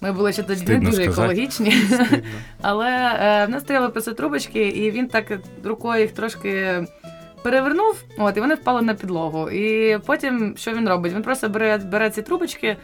ми 0.00 0.12
були 0.12 0.32
ще 0.32 0.42
тоді 0.42 0.64
не 0.72 0.78
дуже 0.78 0.92
сказати. 0.92 1.10
екологічні. 1.10 1.74
Але 2.62 2.90
е, 2.90 3.46
в 3.46 3.50
нас 3.50 3.62
стояли 3.62 3.88
просто 3.88 4.12
трубочки, 4.12 4.68
і 4.68 4.90
він 4.90 5.08
так 5.08 5.32
рукою 5.64 6.02
їх 6.02 6.12
трошки 6.12 6.84
перевернув, 7.44 8.04
от, 8.18 8.36
і 8.36 8.40
вони 8.40 8.54
впали 8.54 8.82
на 8.82 8.94
підлогу. 8.94 9.50
І 9.50 9.98
потім 10.06 10.54
що 10.56 10.72
він 10.72 10.88
робить? 10.88 11.12
Він 11.12 11.22
просто 11.22 11.48
бере, 11.48 11.78
бере 11.78 12.10
ці 12.10 12.22
трубочки, 12.22 12.76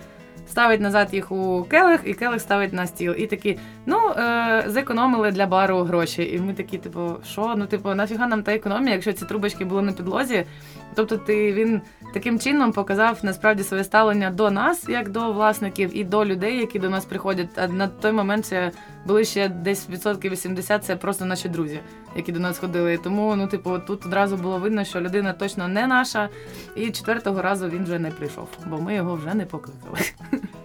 ставить 0.48 0.80
назад 0.80 1.08
їх 1.12 1.32
у 1.32 1.66
келих, 1.70 2.00
і 2.04 2.14
келих 2.14 2.40
ставить 2.40 2.72
на 2.72 2.86
стіл. 2.86 3.14
І 3.18 3.26
такі, 3.26 3.58
ну, 3.86 3.98
е, 4.10 4.64
зекономили 4.66 5.30
для 5.30 5.46
бару 5.46 5.78
гроші. 5.78 6.30
І 6.34 6.40
ми 6.40 6.54
такі, 6.54 6.78
типу, 6.78 7.16
що? 7.24 7.54
Ну, 7.56 7.66
типу, 7.66 7.94
нафіга 7.94 8.26
нам 8.26 8.42
та 8.42 8.52
економія, 8.52 8.92
якщо 8.92 9.12
ці 9.12 9.24
трубочки 9.24 9.64
були 9.64 9.82
на 9.82 9.92
підлозі. 9.92 10.46
Тобто, 10.94 11.16
ти 11.16 11.52
він 11.52 11.80
таким 12.14 12.38
чином 12.40 12.72
показав 12.72 13.18
насправді 13.22 13.62
своє 13.62 13.84
ставлення 13.84 14.30
до 14.30 14.50
нас, 14.50 14.88
як 14.88 15.08
до 15.08 15.32
власників, 15.32 15.96
і 15.96 16.04
до 16.04 16.24
людей, 16.24 16.58
які 16.58 16.78
до 16.78 16.90
нас 16.90 17.04
приходять. 17.04 17.48
А 17.56 17.68
на 17.68 17.88
той 17.88 18.12
момент 18.12 18.46
це 18.46 18.70
були 19.06 19.24
ще 19.24 19.48
десь 19.48 19.90
відсотків 19.90 20.32
80 20.32 20.84
це 20.84 20.96
просто 20.96 21.24
наші 21.24 21.48
друзі, 21.48 21.80
які 22.16 22.32
до 22.32 22.40
нас 22.40 22.58
ходили. 22.58 22.96
Тому, 22.96 23.36
ну, 23.36 23.46
типу, 23.46 23.78
тут 23.86 24.06
одразу 24.06 24.36
було 24.36 24.58
видно, 24.58 24.84
що 24.84 25.00
людина 25.00 25.32
точно 25.32 25.68
не 25.68 25.86
наша. 25.86 26.28
І 26.76 26.90
четвертого 26.90 27.42
разу 27.42 27.68
він 27.68 27.84
вже 27.84 27.98
не 27.98 28.10
прийшов, 28.10 28.48
бо 28.66 28.78
ми 28.78 28.94
його 28.94 29.14
вже 29.14 29.34
не 29.34 29.46
покликали. 29.46 29.98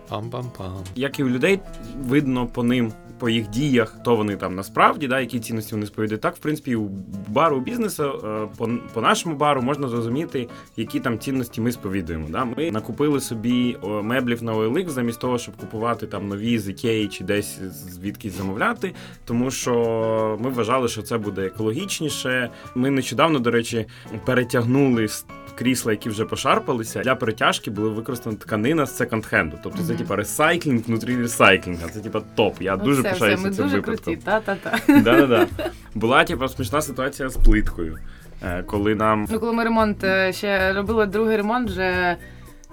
Пам-пам-пам. 0.10 0.86
Як 0.96 1.20
і 1.20 1.24
у 1.24 1.30
людей 1.30 1.60
видно 2.00 2.48
по 2.48 2.64
ним, 2.64 2.94
по 3.20 3.30
їх 3.30 3.48
діях, 3.48 3.96
хто 4.02 4.16
вони 4.16 4.36
там 4.36 4.56
насправді, 4.56 5.08
да, 5.08 5.20
які 5.20 5.40
цінності 5.40 5.76
вони 5.76 5.86
сповідають. 5.86 6.22
Так, 6.22 6.36
в 6.36 6.40
принципі, 6.40 6.76
у 6.76 6.90
бару 7.28 7.58
у 7.58 7.60
бізнесу, 7.60 8.04
е, 8.04 8.48
по, 8.58 8.70
по 8.94 9.02
нашому 9.02 9.36
бару 9.36 9.62
можна 9.62 9.88
зрозуміти, 9.88 10.15
які 10.78 11.00
там 11.00 11.20
цінності 11.20 11.62
ми 11.62 11.72
сповідуємо. 11.72 12.28
Да? 12.30 12.46
Ми 12.46 12.72
накупили 12.72 13.20
собі 13.20 13.78
меблів 14.04 14.44
на 14.44 14.54
OLX 14.54 14.90
замість 14.90 15.20
того, 15.20 15.38
щоб 15.38 15.56
купувати 15.58 16.08
там 16.08 16.28
нові 16.28 16.60
з 16.60 16.70
Ікеї 16.70 17.08
чи 17.08 17.24
десь 17.24 17.60
звідкись 17.90 18.34
замовляти, 18.38 18.94
тому 19.26 19.52
що 19.52 20.38
ми 20.42 20.50
вважали, 20.50 20.88
що 20.88 21.02
це 21.02 21.18
буде 21.18 21.46
екологічніше. 21.46 22.50
Ми 22.76 22.90
нещодавно, 22.90 23.40
до 23.40 23.52
речі, 23.52 23.86
перетягнули 24.26 25.08
крісла, 25.56 25.92
які 25.92 26.10
вже 26.10 26.26
пошарпалися. 26.26 27.02
Для 27.02 27.16
перетяжки 27.16 27.72
були 27.72 27.90
використана 27.90 28.36
тканина 28.36 28.86
з 28.86 29.02
секонд-хенду. 29.02 29.52
Тобто 29.64 29.78
це 29.84 29.90
Мгм. 29.90 29.98
типа 29.98 30.16
ресайклінг 30.16 30.82
внутрі 30.88 31.16
ресайклінга. 31.18 31.88
Це 31.90 32.00
типа 32.00 32.22
топ. 32.36 32.62
Я 32.62 32.78
дуже 32.78 33.00
Оце 33.00 33.10
все, 33.12 33.20
пишаюся 33.20 33.44
цим 33.44 33.64
дуже 33.66 33.76
випадком. 33.76 34.04
круті. 34.16 34.22
Та-та-та. 34.26 34.80
Да-да-да. 35.02 35.48
Була 35.94 36.24
типа 36.24 36.48
смішна 36.48 36.82
ситуація 36.82 37.30
з 37.30 37.38
плиткою. 37.38 37.98
Е, 38.44 38.64
Коли 38.64 38.96
нам 38.96 39.28
Ну, 39.30 39.40
коли 39.40 39.54
ми 39.54 39.64
ремонт 39.64 40.04
е, 40.04 40.34
ще 40.34 40.74
робили 40.74 41.06
другий 41.06 41.38
ремонт, 41.38 41.70
вже. 41.70 42.18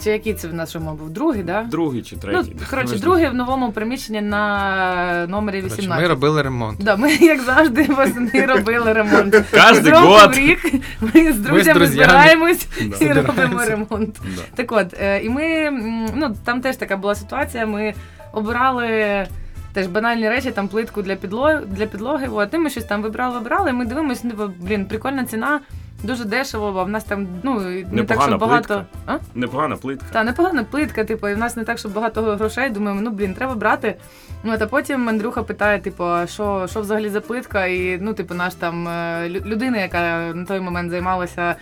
Чи 0.05 0.11
який 0.11 0.35
це 0.35 0.49
в 0.49 0.55
нас 0.55 0.75
ремонт 0.75 0.99
був? 0.99 1.11
Другий, 1.11 1.43
да? 1.43 1.63
другий 1.63 2.03
чи 2.03 2.17
Ну, 2.17 2.23
третій. 2.23 2.57
коротше, 2.71 2.99
другий 2.99 3.29
в 3.29 3.35
новому 3.35 3.73
приміщенні 3.73 4.21
на 4.21 5.27
номері 5.29 5.57
Коротше, 5.61 5.77
18. 5.83 6.03
ми 6.03 6.09
робили 6.09 6.43
ремонт. 6.43 6.79
Да, 6.85 6.97
ми, 6.97 7.13
як 7.15 7.41
завжди, 7.41 7.83
восени 7.85 8.47
робили 8.49 8.93
ремонт. 8.93 9.35
З 9.73 9.91
год. 9.91 10.37
рік 10.37 10.73
ми 11.01 11.33
з 11.33 11.37
друзями 11.39 11.79
друзями. 11.79 11.87
збираємось 11.87 12.67
Да. 12.83 13.05
і 13.07 13.13
робимо 13.13 13.65
ремонт. 13.65 14.21
Да. 14.37 14.43
Так 14.55 14.73
от, 14.73 14.95
е, 15.01 15.21
і 15.23 15.29
ми, 15.29 15.71
ну 16.15 16.37
там 16.45 16.61
теж 16.61 16.77
така 16.77 16.97
була 16.97 17.15
ситуація. 17.15 17.67
Ми 17.67 17.95
обирали 18.33 19.27
теж 19.73 19.87
банальні 19.87 20.29
речі, 20.29 20.51
там 20.51 20.69
плитку 20.69 21.03
для 21.03 21.17
підлоги, 21.17 21.61
для 21.67 21.87
підлоги. 21.87 22.29
От, 22.33 22.55
і 22.55 22.59
ми 22.59 22.71
щось 22.71 22.85
там 22.85 23.03
вибрали, 23.03 23.39
вибрали. 23.39 23.71
І 23.71 23.73
ми 23.73 23.85
дивимося, 23.87 24.21
ну, 24.39 24.53
блін, 24.61 24.87
прикольна 24.87 25.25
ціна, 25.25 25.61
дуже 26.05 26.25
дешево, 26.25 26.73
бо 26.73 26.85
в 26.85 26.89
нас 26.89 27.05
там 27.05 27.27
ну 27.43 27.61
не 27.61 27.83
так, 27.83 27.93
Непогана 27.93 28.27
що 28.29 28.39
багато. 28.39 28.69
плитка. 28.75 28.85
А? 29.07 29.19
Непогана 29.35 29.77
плитка. 29.77 30.07
Та 30.13 30.25
непогана 30.25 30.65
плитка, 30.65 31.05
типу, 31.05 31.29
і 31.29 31.35
в 31.35 31.39
нас 31.39 31.57
не 31.57 31.65
так, 31.65 31.79
що 31.79 31.89
багато 31.89 32.23
грошей. 32.23 32.71
Думаємо, 32.71 33.01
ну 33.01 33.11
блін, 33.11 33.35
треба 33.35 33.55
брати. 33.55 33.95
Ну, 34.45 34.57
а 34.61 34.67
потім 34.67 35.09
Андрюха 35.09 35.43
питає, 35.43 35.79
типу, 35.81 36.05
що, 36.27 36.67
що 36.71 36.81
взагалі 36.81 37.09
за 37.09 37.21
плитка? 37.21 37.67
І 37.67 37.99
ну, 38.01 38.15
типу, 38.15 38.35
наш 38.35 38.55
там 38.55 38.89
е, 38.89 39.29
лю- 39.29 39.45
людина, 39.45 39.79
яка 39.79 40.33
на 40.35 40.45
той 40.45 40.61
момент 40.61 40.91
займалася 40.91 41.55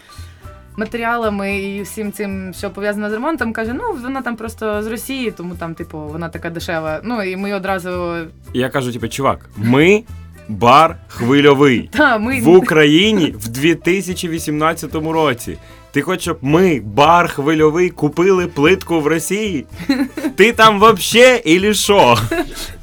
матеріалами 0.80 1.60
і 1.60 1.82
всім 1.82 2.12
цим, 2.12 2.52
що 2.58 2.70
пов'язано 2.70 3.10
з 3.10 3.12
ремонтом, 3.12 3.52
каже: 3.52 3.72
ну 3.72 3.82
вона 4.02 4.22
там 4.22 4.36
просто 4.36 4.82
з 4.82 4.86
Росії, 4.86 5.30
тому 5.30 5.54
там, 5.54 5.74
типу, 5.74 5.98
вона 5.98 6.28
така 6.28 6.50
дешева. 6.50 7.00
Ну 7.04 7.22
і 7.22 7.36
ми 7.36 7.52
одразу 7.52 8.16
я 8.54 8.68
кажу, 8.68 8.92
типу, 8.92 9.08
чувак, 9.08 9.50
ми 9.56 10.02
бар 10.48 10.96
хвильовий 11.08 11.90
та 11.92 12.18
ми 12.18 12.40
в 12.40 12.48
Україні 12.48 13.34
в 13.38 13.48
2018 13.48 14.94
році. 14.94 15.58
Ти 15.92 16.02
хочеш, 16.02 16.22
щоб 16.22 16.38
ми, 16.42 16.80
бар 16.84 17.28
хвильовий, 17.28 17.90
купили 17.90 18.46
плитку 18.46 19.00
в 19.00 19.06
Росії? 19.06 19.66
Ти 20.36 20.52
там 20.52 20.80
вообще 20.80 21.42
ілі 21.44 21.74
що? 21.74 22.18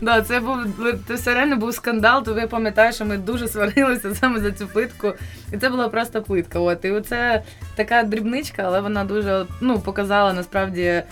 Да, 0.01 0.21
це 0.21 0.39
був 0.39 0.57
це 1.07 1.13
все 1.13 1.33
реально 1.33 1.57
був 1.57 1.73
скандал. 1.73 2.23
То 2.23 2.39
я 2.39 2.47
пам'ятаю, 2.47 2.93
що 2.93 3.05
ми 3.05 3.17
дуже 3.17 3.47
сварилися 3.47 4.15
саме 4.15 4.39
за 4.39 4.51
цю 4.51 4.67
плитку. 4.67 5.13
І 5.53 5.57
це 5.57 5.69
була 5.69 5.89
просто 5.89 6.21
плитка. 6.21 6.59
От 6.59 6.85
і 6.85 7.01
це 7.09 7.43
така 7.75 8.03
дрібничка, 8.03 8.63
але 8.65 8.81
вона 8.81 9.03
дуже 9.03 9.45
ну 9.61 9.79
показала 9.79 10.33
насправді. 10.33 11.03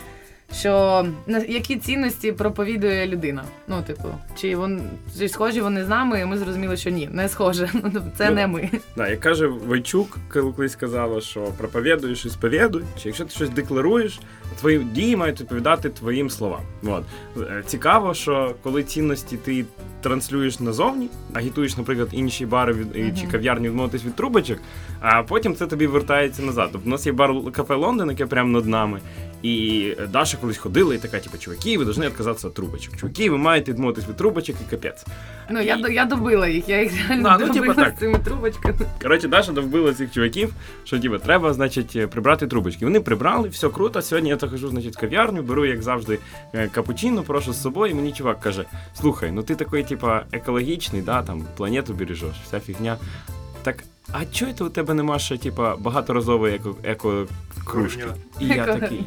Що 0.60 1.06
на 1.28 1.40
які 1.40 1.76
цінності 1.76 2.32
проповідує 2.32 3.08
людина? 3.08 3.44
Ну, 3.68 3.82
типу, 3.88 4.08
чи 4.36 4.56
вон 4.56 4.82
чи 5.20 5.30
схожі 5.30 5.62
вони 5.62 5.84
з 5.86 5.88
нами, 5.90 6.20
і 6.20 6.26
ми 6.26 6.38
зрозуміли, 6.38 6.78
що 6.78 6.90
ні, 6.90 7.10
не 7.12 7.30
схоже. 7.30 7.70
Ну, 7.94 8.02
це 8.18 8.30
Ну, 8.30 8.36
не 8.36 8.48
ми. 8.48 8.70
Да, 8.98 9.10
як 9.10 9.20
каже 9.20 9.48
Войчук, 9.48 10.18
коли 10.30 10.52
колись 10.52 10.72
сказала, 10.72 11.22
що 11.22 11.42
проповідуєш 11.42 12.26
і 12.26 12.30
сповідуй, 12.30 12.84
чи 13.02 13.10
якщо 13.10 13.26
ти 13.26 13.32
щось 13.32 13.50
декларуєш, 13.50 14.20
твої 14.60 14.80
дії 14.80 15.16
мають 15.16 15.42
відповідати 15.42 15.90
твоїм 15.90 16.30
словам. 16.30 16.62
От. 16.84 17.04
Е, 17.38 17.64
Цікаво, 17.66 18.14
що 18.14 18.56
коли 18.64 18.84
цінності 18.84 19.38
ти 19.38 19.66
транслюєш 20.06 20.60
назовні, 20.60 21.10
агітуєш, 21.34 21.78
наприклад, 21.78 22.10
інші 22.12 22.46
бари 22.46 22.74
від, 22.74 22.96
Мгм. 22.96 23.18
чи 23.22 23.28
кав'ярні 23.28 23.70
відмовитись 23.70 24.06
від 24.06 24.16
трубочок, 24.16 24.58
а 25.00 25.24
потім 25.24 25.56
це 25.56 25.68
тобі 25.68 25.88
вертається 25.88 26.42
назад. 26.44 26.70
Тобто 26.72 26.88
у 26.88 26.92
нас 26.92 27.06
є 27.06 27.12
бар 27.12 27.32
кафе 27.52 27.76
Лондон, 27.76 28.10
яке 28.10 28.26
прямо 28.26 28.50
над 28.50 28.66
нами. 28.66 29.00
І 29.44 29.94
Даша 30.12 30.38
колись 30.42 30.58
ходила 30.58 30.96
і 30.96 30.98
така, 30.98 31.20
типу, 31.20 31.38
чуваки, 31.38 31.78
ви 31.78 31.86
повинні 31.86 32.08
відказатися 32.08 32.48
від 32.48 32.54
трубочок. 32.54 32.98
Чуваки, 32.98 33.30
ви 33.30 33.38
маєте 33.38 33.72
відмовитись 33.72 34.08
від 34.08 34.16
трубочок 34.16 34.56
і 34.68 34.70
капець. 34.72 35.06
Ну, 35.50 35.62
я, 35.62 35.76
я 35.76 36.06
добила 36.06 36.48
їх, 36.48 36.70
я 36.70 36.82
їх 36.82 36.92
реально 37.10 37.24
Да, 37.24 37.38
ну, 37.38 37.54
типа 37.54 37.54
добила 37.68 37.74
так. 37.74 37.96
з 37.96 38.00
цими 38.00 38.20
трубочками. 38.20 38.76
Коротше, 39.02 39.28
Даша 39.28 39.52
довбила 39.52 39.94
цих 39.94 40.12
чуваків, 40.12 40.54
що 40.84 41.00
типу, 41.00 41.18
треба, 41.18 41.54
значить, 41.54 42.10
прибрати 42.10 42.48
трубочки. 42.48 42.86
Вони 42.86 43.00
прибрали, 43.00 43.50
все 43.50 43.70
круто. 43.70 44.02
Сьогодні 44.02 44.30
я 44.30 44.38
захожу, 44.38 44.70
значить, 44.70 44.96
в 44.96 45.00
кав'ярню, 45.00 45.44
беру, 45.44 45.66
як 45.66 45.82
завжди, 45.82 46.20
е, 46.54 46.68
капучино, 46.68 47.24
прошу 47.24 47.54
з 47.54 47.62
собою. 47.62 47.92
І 47.92 47.96
мені 47.96 48.12
чувак 48.12 48.40
каже: 48.40 48.66
слухай, 48.94 49.32
ну 49.32 49.44
ти 49.44 49.56
такий, 49.56 49.84
типа, 49.96 50.26
екологічний, 50.32 51.02
да, 51.02 51.22
там, 51.22 51.44
планету 51.58 51.94
бережеш, 51.94 52.36
вся 52.44 52.60
фігня. 52.60 52.98
Так, 53.64 53.84
а 54.12 54.26
чого 54.26 54.54
це 54.54 54.64
у 54.64 54.70
тебе 54.70 54.94
нема 54.94 55.20
ще, 55.20 55.38
типа, 55.38 55.76
багаторазової 55.76 56.56
еко, 56.56 56.76
еко 56.84 57.28
кружки? 57.66 58.06
І 58.40 58.48
я 58.48 58.66
такий. 58.66 59.04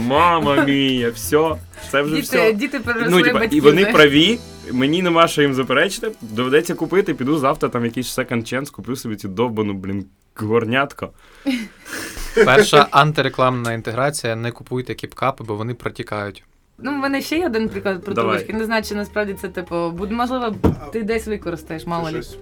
Мама 0.00 0.64
мія, 0.64 1.10
все, 1.10 1.56
це 1.90 2.02
вже 2.02 2.14
Діти, 2.14 2.26
все. 2.26 2.52
діти 2.52 2.80
Ну, 3.08 3.22
типа, 3.22 3.44
і 3.44 3.60
вони 3.60 3.86
праві, 3.86 4.38
мені 4.72 5.02
нема 5.02 5.28
що 5.28 5.42
їм 5.42 5.54
заперечити. 5.54 6.10
Доведеться 6.20 6.74
купити, 6.74 7.14
піду 7.14 7.38
завтра 7.38 7.68
там 7.68 7.84
якийсь 7.84 8.18
second 8.18 8.54
chance, 8.54 8.70
куплю 8.70 8.96
собі 8.96 9.16
цю 9.16 9.28
довбану, 9.28 9.74
блін, 9.74 10.06
горнятко. 10.36 11.10
Перша 12.44 12.86
антирекламна 12.90 13.72
інтеграція: 13.72 14.36
не 14.36 14.52
купуйте 14.52 14.94
кіпкапи, 14.94 15.44
бо 15.44 15.54
вони 15.54 15.74
протікають. 15.74 16.44
Ну, 16.82 16.90
в 16.90 16.94
мене 16.98 17.20
ще 17.20 17.38
є 17.38 17.46
один 17.46 17.68
приклад 17.68 18.04
про 18.04 18.14
Давай. 18.14 18.30
трубочки. 18.36 18.58
Не 18.58 18.64
знаю, 18.64 18.82
чи 18.82 18.94
насправді 18.94 19.34
це 19.34 19.48
типу, 19.48 19.90
будь 19.90 20.10
можливо, 20.12 20.54
ти 20.92 21.02
десь 21.02 21.26
використаєш, 21.26 21.86
мало 21.86 22.04
Це 22.04 22.10
лі. 22.10 22.22
щось- 22.22 22.38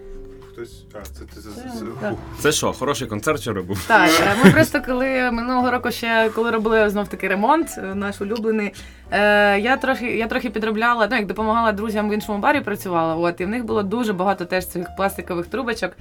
Хтось. 0.58 0.84
А, 0.94 1.04
це 1.04 1.24
ти 1.24 1.40
це. 1.40 1.40
Це- 1.40 1.78
це- 1.78 1.84
так. 2.00 2.14
Це 2.38 2.52
що, 2.52 2.72
хороший 2.72 3.08
концерт 3.08 3.40
вчора 3.40 3.62
був? 3.62 3.84
Так, 3.86 4.10
е, 4.22 4.44
ми 4.44 4.50
просто 4.50 4.82
коли 4.86 5.30
минулого 5.30 5.70
року 5.70 5.90
ще 5.90 6.30
коли 6.34 6.50
робили 6.50 6.90
знов 6.90 7.08
таки 7.08 7.28
ремонт, 7.28 7.68
е, 7.78 7.94
наш 7.94 8.20
улюблений. 8.20 8.72
Е, 9.10 9.60
я 9.60 9.76
трохи 9.76 10.16
я 10.16 10.26
трохи 10.26 10.50
підробляла, 10.50 11.08
ну 11.10 11.16
як 11.16 11.26
допомагала 11.26 11.72
друзям 11.72 12.10
в 12.10 12.14
іншому 12.14 12.38
барі 12.38 12.60
працювала. 12.60 13.14
От 13.14 13.40
і 13.40 13.44
в 13.44 13.48
них 13.48 13.64
було 13.64 13.82
дуже 13.82 14.12
багато 14.12 14.44
теж 14.44 14.66
цих 14.66 14.86
пластикових 14.96 15.46
трубочок. 15.46 15.92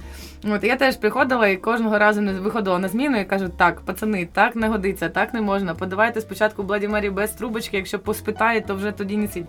От 0.44 0.64
і 0.64 0.66
я 0.66 0.76
теж 0.76 0.96
приходила 0.96 1.48
і 1.48 1.56
кожного 1.56 1.98
разу 1.98 2.20
не 2.20 2.32
виходила 2.32 2.78
на 2.78 2.88
зміну 2.88 3.20
і 3.20 3.24
кажу: 3.24 3.48
так, 3.48 3.80
пацани, 3.80 4.28
так 4.32 4.56
не 4.56 4.68
годиться, 4.68 5.08
так 5.08 5.34
не 5.34 5.40
можна. 5.40 5.74
Подавайте 5.74 6.20
спочатку 6.20 6.62
Бладі 6.62 6.88
Мері 6.88 7.10
без 7.10 7.30
трубочки. 7.30 7.76
Якщо 7.76 7.98
поспитають, 7.98 8.66
то 8.66 8.74
вже 8.74 8.92
тоді 8.92 9.16
несіть. 9.16 9.46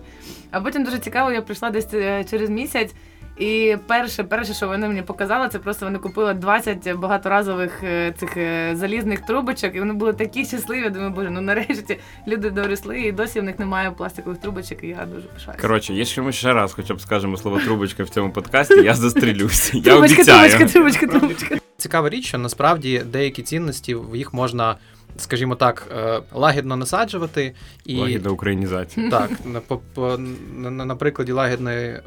А 0.50 0.60
потім 0.60 0.84
дуже 0.84 0.98
цікаво, 0.98 1.30
я 1.32 1.42
прийшла 1.42 1.70
десь 1.70 1.90
через 2.30 2.50
місяць. 2.50 2.94
І 3.40 3.76
перше, 3.86 4.24
перше, 4.24 4.54
що 4.54 4.68
вони 4.68 4.88
мені 4.88 5.02
показали, 5.02 5.48
це 5.48 5.58
просто 5.58 5.86
вони 5.86 5.98
купили 5.98 6.34
20 6.34 6.94
багаторазових 6.94 7.82
е, 7.82 8.14
цих 8.18 8.36
е, 8.36 8.72
залізних 8.76 9.20
трубочок, 9.20 9.74
і 9.74 9.80
вони 9.80 9.92
були 9.92 10.12
такі 10.12 10.44
щасливі. 10.44 10.80
Я 10.80 10.90
Думаю, 10.90 11.10
боже, 11.10 11.30
ну 11.30 11.40
нарешті 11.40 11.98
люди 12.28 12.50
доросли, 12.50 13.00
і 13.00 13.12
досі 13.12 13.40
в 13.40 13.42
них 13.42 13.58
немає 13.58 13.90
пластикових 13.90 14.38
трубочок, 14.38 14.84
і 14.84 14.86
я 14.86 15.06
дуже 15.14 15.26
пишаюся. 15.26 15.62
Коротше, 15.62 15.94
якщо 15.94 16.22
ми 16.22 16.32
ще 16.32 16.52
раз 16.52 16.72
хоча 16.72 16.94
б 16.94 17.00
скажемо 17.00 17.36
слово 17.36 17.60
трубочка 17.60 18.04
в 18.04 18.08
цьому 18.08 18.32
подкасті, 18.32 18.74
я 18.74 18.94
застрілюся. 18.94 19.76
Я 19.76 19.82
трубочка, 19.82 20.14
обіцяю. 20.14 20.50
трубочка, 20.50 20.66
трубочка, 20.66 21.06
трубочка. 21.06 21.56
Цікава 21.76 22.08
річ, 22.08 22.26
що 22.26 22.38
насправді 22.38 23.02
деякі 23.06 23.42
цінності 23.42 23.96
їх 24.14 24.34
можна, 24.34 24.76
скажімо 25.16 25.54
так, 25.54 25.88
е, 25.96 26.22
лагідно 26.32 26.76
насаджувати 26.76 27.54
і 27.84 27.96
Лагідна 27.96 28.30
українізація. 28.30 29.10
Так, 29.10 29.30
на, 29.44 29.60
по, 29.60 29.80
по, 29.94 30.18
на, 30.56 30.70
на, 30.70 30.96
прикладі 30.96 31.32
лагідної 31.32 32.00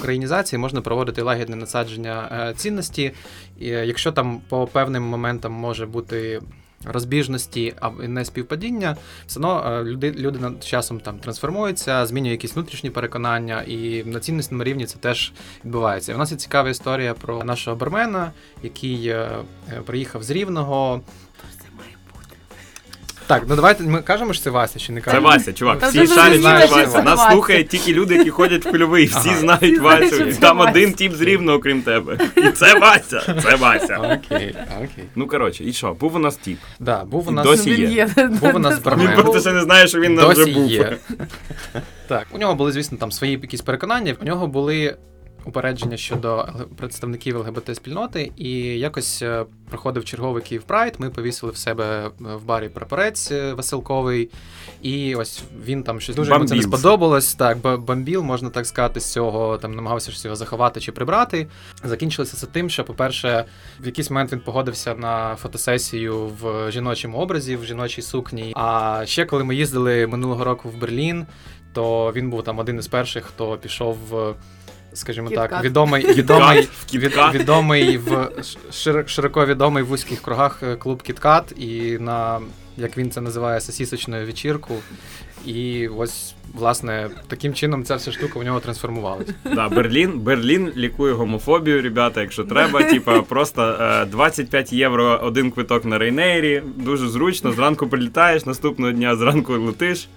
українізації 0.00 0.58
можна 0.58 0.80
проводити 0.80 1.22
лагідне 1.22 1.56
насадження 1.56 2.48
е, 2.50 2.54
цінності. 2.54 3.12
І, 3.58 3.68
е, 3.68 3.86
якщо 3.86 4.12
там 4.12 4.40
по 4.48 4.66
певним 4.66 5.02
моментам 5.02 5.52
може 5.52 5.86
бути 5.86 6.40
розбіжності 6.84 7.74
або 7.80 8.02
не 8.02 8.24
співпадіння, 8.24 8.96
все 9.26 9.38
одно 9.38 9.82
люди, 9.84 10.12
людина 10.12 10.52
часом 10.60 11.00
там 11.00 11.18
трансформується, 11.18 12.06
змінює 12.06 12.30
якісь 12.30 12.54
внутрішні 12.54 12.90
переконання, 12.90 13.62
і 13.62 14.04
на 14.04 14.20
цінностному 14.20 14.64
рівні 14.64 14.86
це 14.86 14.98
теж 14.98 15.32
відбувається. 15.64 16.12
І 16.12 16.14
у 16.14 16.18
нас 16.18 16.32
є 16.32 16.36
цікава 16.36 16.70
історія 16.70 17.14
про 17.14 17.44
нашого 17.44 17.76
бармена, 17.76 18.32
який 18.62 19.14
приїхав 19.86 20.22
з 20.22 20.30
Рівного. 20.30 21.00
Так, 23.26 23.42
ну 23.48 23.56
давайте 23.56 23.82
ми 23.84 24.02
кажемо, 24.02 24.32
що 24.32 24.42
це 24.44 24.50
Вася, 24.50 24.78
чи 24.78 24.92
не 24.92 25.00
Це 25.00 25.04
кажемо? 25.04 25.28
Вася, 25.28 25.52
чувак. 25.52 25.78
Та 25.78 25.88
Всі 25.88 26.00
вже 26.00 26.14
шарять, 26.14 26.40
що 26.40 26.76
це 26.76 26.84
Вася. 26.84 27.02
Нас 27.02 27.18
Вася. 27.18 27.30
слухають 27.32 27.68
тільки 27.68 27.92
люди, 27.92 28.16
які 28.16 28.30
ходять 28.30 28.66
в 28.66 28.70
польовий. 28.70 29.06
Всі 29.06 29.28
Ага. 29.28 29.38
знають 29.38 29.62
Всі 29.62 29.78
Васю. 29.78 30.14
що 30.14 30.24
І 30.26 30.32
це 30.32 30.40
Там 30.40 30.58
Вася. 30.58 30.70
один 30.70 30.92
тіп 30.92 31.14
з 31.14 31.20
рівного, 31.20 31.58
крім 31.58 31.82
тебе. 31.82 32.18
І 32.36 32.48
це 32.48 32.78
Вася. 32.78 33.36
Це 33.42 33.54
Вася. 33.56 33.96
Окей, 33.98 34.56
окей. 34.76 35.04
Ну 35.16 35.26
коротше, 35.26 35.64
і 35.64 35.72
що? 35.72 35.92
Був 36.00 36.16
у 36.16 36.18
нас 36.18 36.36
тіп. 36.36 36.58
Да, 36.80 37.04
був 37.04 37.28
у 37.28 37.30
І 37.30 37.34
нас 37.34 37.44
досі 37.46 37.70
Він 37.70 37.80
є. 37.80 38.08
є. 38.16 38.26
Був 38.28 38.56
у 38.56 38.58
нас 38.58 38.74
Він 38.98 39.08
просто 39.14 39.40
ще 39.40 39.52
не 39.52 39.60
знає, 39.62 39.86
що 39.88 40.00
він 40.00 40.14
нам 40.14 40.28
вже 40.30 40.44
досі 40.44 40.52
був. 40.52 40.70
є. 40.70 40.96
Так, 42.08 42.26
у 42.32 42.38
нього 42.38 42.54
були, 42.54 42.72
звісно, 42.72 42.98
там 42.98 43.12
свої 43.12 43.32
якісь 43.32 43.60
переконання. 43.60 44.14
У 44.22 44.24
нього 44.24 44.46
були 44.46 44.96
упередження 45.44 45.96
щодо 45.96 46.48
представників 46.76 47.36
ЛГБТ-спільноти, 47.36 48.32
і 48.36 48.50
якось 48.78 49.22
е, 49.22 49.44
проходив 49.70 50.04
черговий 50.04 50.42
Київ 50.42 50.62
Прайд. 50.62 50.94
Ми 50.98 51.10
повісили 51.10 51.52
в 51.52 51.56
себе 51.56 52.06
е, 52.06 52.10
в 52.18 52.44
барі 52.44 52.68
прапорець 52.68 53.30
е, 53.32 53.52
веселковий, 53.52 54.30
і 54.82 55.14
ось 55.14 55.42
він 55.64 55.82
там 55.82 56.00
щось 56.00 56.16
дуже 56.16 56.32
йому 56.32 56.44
це 56.44 56.54
не 56.54 56.62
сподобалось. 56.62 57.34
Так, 57.34 57.58
ба- 57.58 57.76
бомбіло, 57.76 58.22
можна 58.22 58.50
так 58.50 58.66
сказати, 58.66 59.00
з 59.00 59.12
цього 59.12 59.58
там 59.58 59.74
намагався 59.74 60.10
щось 60.10 60.24
його 60.24 60.36
заховати 60.36 60.80
чи 60.80 60.92
прибрати. 60.92 61.46
Закінчилося 61.84 62.36
це 62.36 62.46
тим, 62.46 62.70
що, 62.70 62.84
по-перше, 62.84 63.44
в 63.80 63.86
якийсь 63.86 64.10
момент 64.10 64.32
він 64.32 64.40
погодився 64.40 64.94
на 64.94 65.36
фотосесію 65.36 66.30
в 66.40 66.70
жіночому 66.70 67.18
образі, 67.18 67.56
в 67.56 67.64
жіночій 67.64 68.02
сукні. 68.02 68.52
А 68.56 69.02
ще 69.06 69.24
коли 69.24 69.44
ми 69.44 69.54
їздили 69.56 70.06
минулого 70.06 70.44
року 70.44 70.68
в 70.68 70.76
Берлін, 70.80 71.26
то 71.72 72.12
він 72.16 72.30
був 72.30 72.42
там 72.44 72.58
один 72.58 72.78
із 72.78 72.88
перших, 72.88 73.24
хто 73.24 73.56
пішов 73.56 73.98
в. 74.10 74.34
Скажімо 74.94 75.30
так, 75.30 75.64
відомий, 75.64 76.14
відомий, 76.14 76.60
В 76.60 76.84
Кіткат. 76.84 77.34
від, 77.34 77.40
відомий 77.40 77.98
в 77.98 78.30
широко 79.06 79.46
відомий 79.46 79.82
в 79.82 79.86
вузьких 79.86 80.22
кругах 80.22 80.62
е, 80.62 80.76
клуб 80.76 81.02
Кіткат, 81.02 81.52
і 81.56 81.98
на 82.00 82.40
як 82.76 82.98
він 82.98 83.10
це 83.10 83.20
називає, 83.20 83.60
сосісочною 83.60 84.26
вечірку. 84.26 84.74
І 85.46 85.88
ось, 85.88 86.34
власне, 86.54 87.10
таким 87.28 87.54
чином 87.54 87.84
ця 87.84 87.96
вся 87.96 88.12
штука 88.12 88.38
у 88.38 88.42
нього 88.42 88.60
трансформувалася. 88.60 89.34
Да, 89.44 89.68
Берлін, 89.68 90.20
Берлін 90.20 90.72
лікує 90.76 91.12
гомофобію, 91.12 91.82
ребята, 91.82 92.20
якщо 92.20 92.44
треба. 92.44 92.82
Типа, 92.82 93.22
просто 93.22 93.62
е, 93.80 94.04
25 94.06 94.72
євро 94.72 95.20
один 95.22 95.50
квиток 95.50 95.84
на 95.84 95.98
Раянейрі. 95.98 96.62
Дуже 96.76 97.08
зручно. 97.08 97.52
Зранку 97.52 97.88
прилітаєш, 97.88 98.46
наступного 98.46 98.92
дня 98.92 99.16
зранку 99.16 99.52
летиш. 99.52 100.08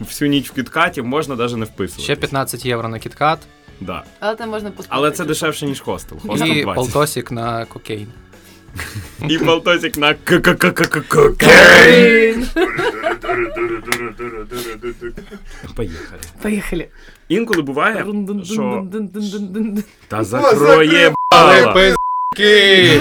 Всю 0.00 0.28
ніч 0.28 0.50
в 0.50 0.52
кіткаті 0.54 1.02
можна 1.02 1.36
навіть 1.36 1.56
не 1.56 1.64
вписувати. 1.64 2.02
Ще 2.02 2.16
15 2.16 2.66
євро 2.66 2.88
на 2.88 2.98
Кіткат 2.98 3.38
Да. 3.86 4.04
Але 4.20 4.36
там 4.36 4.50
можна 4.50 4.70
поспати. 4.70 4.88
Але 4.90 5.10
це 5.10 5.24
дешевше, 5.24 5.66
ніж 5.66 5.80
хостел. 5.80 6.18
Хостел 6.26 6.48
і 6.48 6.62
20. 6.62 6.74
полтосик 6.74 7.30
на 7.30 7.64
кокейн. 7.64 8.06
І 9.28 9.38
полтосик 9.38 9.98
на 9.98 10.14
ККККК. 10.14 11.16
Поїхали. 15.74 16.20
Поїхали. 16.42 16.88
Інколи 17.28 17.62
буває, 17.62 18.06
що 18.44 18.86
та 20.08 20.24
закроє 20.24 21.14
бала. 21.30 21.72
пизки! 21.72 23.00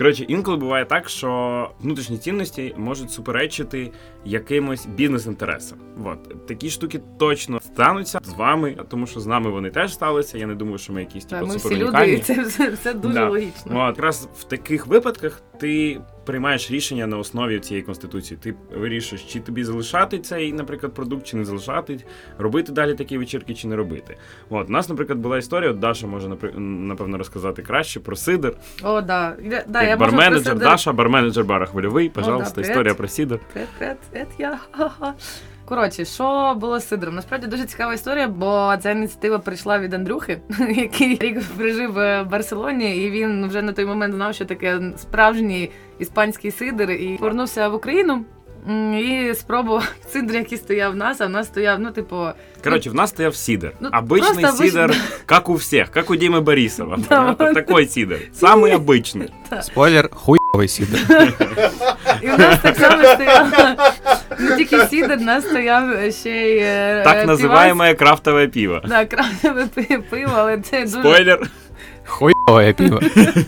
Коротше, 0.00 0.24
інколи 0.28 0.56
буває 0.56 0.84
так, 0.84 1.08
що 1.08 1.70
внутрішні 1.80 2.18
цінності 2.18 2.74
можуть 2.76 3.10
суперечити 3.10 3.92
якимось 4.24 4.86
бізнес-інтересам. 4.86 5.78
От 6.04 6.46
такі 6.46 6.70
штуки 6.70 7.00
точно 7.18 7.60
стануться 7.60 8.20
з 8.22 8.32
вами, 8.32 8.76
тому 8.88 9.06
що 9.06 9.20
з 9.20 9.26
нами 9.26 9.50
вони 9.50 9.70
теж 9.70 9.94
сталися. 9.94 10.38
Я 10.38 10.46
не 10.46 10.54
думаю, 10.54 10.78
що 10.78 10.92
ми 10.92 11.00
якісь 11.00 11.24
типу, 11.24 11.70
люди, 11.70 12.20
це 12.24 12.42
все, 12.42 12.70
все 12.70 12.94
дуже 12.94 13.14
Да. 13.14 13.28
логічно. 13.28 13.88
От, 13.88 13.96
якраз 13.96 14.28
в 14.38 14.44
таких 14.44 14.86
випадках 14.86 15.42
ти 15.60 16.00
приймаєш 16.24 16.70
рішення 16.70 17.06
на 17.06 17.18
основі 17.18 17.58
цієї 17.58 17.82
конституції. 17.82 18.38
Ти 18.42 18.54
вирішуєш, 18.76 19.24
чи 19.24 19.40
тобі 19.40 19.64
залишати 19.64 20.18
цей, 20.18 20.52
наприклад, 20.52 20.94
продукт, 20.94 21.26
чи 21.26 21.36
не 21.36 21.44
залишати, 21.44 22.00
робити 22.38 22.72
далі 22.72 22.94
такі 22.94 23.18
вечірки, 23.18 23.54
чи 23.54 23.68
не 23.68 23.76
робити. 23.76 24.16
От 24.50 24.68
у 24.68 24.72
нас, 24.72 24.88
наприклад, 24.88 25.18
була 25.18 25.38
історія. 25.38 25.70
От 25.70 25.78
Даша 25.78 26.06
може 26.06 26.28
напевно 26.58 27.18
розказати 27.18 27.62
краще 27.62 28.00
про 28.00 28.16
сидр. 28.16 28.56
О, 28.82 29.00
да. 29.00 29.36
Да, 29.68 29.82
я 29.90 29.96
барменеджер 29.96 30.58
Даша, 30.58 30.92
барменеджер 30.92 31.44
бара 31.44 31.66
хвильовий. 31.66 32.08
Пожалуйста, 32.08 32.54
привіт. 32.54 32.70
історія 32.70 32.94
про 32.94 33.08
сідр. 33.08 33.38
Привет, 33.52 33.68
привет, 33.78 33.98
привет, 34.10 34.28
я. 34.38 34.58
Коротше, 35.64 36.04
що 36.04 36.54
було 36.60 36.80
з 36.80 36.88
Сидором? 36.88 37.14
Насправді 37.14 37.46
дуже 37.46 37.64
цікава 37.64 37.94
історія, 37.94 38.28
бо 38.28 38.74
ця 38.82 38.90
ініціатива 38.90 39.38
прийшла 39.38 39.78
від 39.78 39.94
Андрюхи, 39.94 40.40
який 40.76 41.18
рік 41.18 41.42
прижив 41.56 41.92
в 41.92 42.24
Барселоні, 42.24 42.96
і 43.04 43.10
він 43.10 43.48
вже 43.48 43.62
на 43.62 43.72
той 43.72 43.84
момент 43.84 44.14
знав, 44.14 44.34
що 44.34 44.44
таке 44.44 44.80
справжній 44.96 45.70
іспанський 45.98 46.50
сидр, 46.50 46.90
і 46.90 47.16
повернувся 47.16 47.68
в 47.68 47.74
Україну. 47.74 48.24
м, 48.69 48.93
і 48.93 49.33
спробував 49.35 49.87
сидр, 50.13 50.33
який 50.35 50.57
стояв 50.57 50.91
в 50.91 50.95
нас, 50.95 51.21
а 51.21 51.25
в 51.25 51.29
нас 51.29 51.47
стояв, 51.47 51.79
ну, 51.79 51.91
типу, 51.91 52.27
Короче, 52.63 52.89
в 52.89 52.95
нас 52.95 53.09
стояв 53.09 53.35
сидр. 53.35 53.71
Ну, 53.79 53.89
обычный 53.89 54.41
просто 54.41 54.63
сидр, 54.63 54.95
как 55.25 55.49
у 55.49 55.53
всех, 55.55 55.91
как 55.91 56.09
у 56.09 56.15
Димы 56.15 56.41
Борисова. 56.41 56.97
Да, 57.09 57.21
Понятно? 57.21 57.45
вот. 57.45 57.53
Такой 57.53 57.87
сидр. 57.87 58.17
Самый 58.41 58.75
обычный. 58.77 59.29
Спойлер, 59.61 60.09
хуйовий 60.11 60.67
сідер. 60.67 61.33
і 62.21 62.27
в 62.27 62.39
нас 62.39 62.59
так 62.61 62.75
само 62.75 63.03
стояв 63.03 63.47
не 64.39 64.55
тільки 64.57 64.79
сідр, 64.87 65.15
в 65.15 65.21
нас 65.21 65.45
стояв 65.45 66.11
ще 66.13 66.29
й 66.29 66.57
е, 66.61 67.01
Так 67.03 67.17
е, 67.17 67.25
называемое 67.25 67.95
крафтовое 67.95 68.47
пиво. 68.47 68.79
півас. 68.81 68.89
Да, 68.89 69.05
крафтове 69.05 69.65
пи- 69.75 69.99
пиво, 70.09 70.31
але 70.35 70.57
це 70.57 70.81
дуже, 70.81 70.99
Спойлер. 70.99 71.39
Хуйове 72.10 72.72
пиво. 72.72 73.00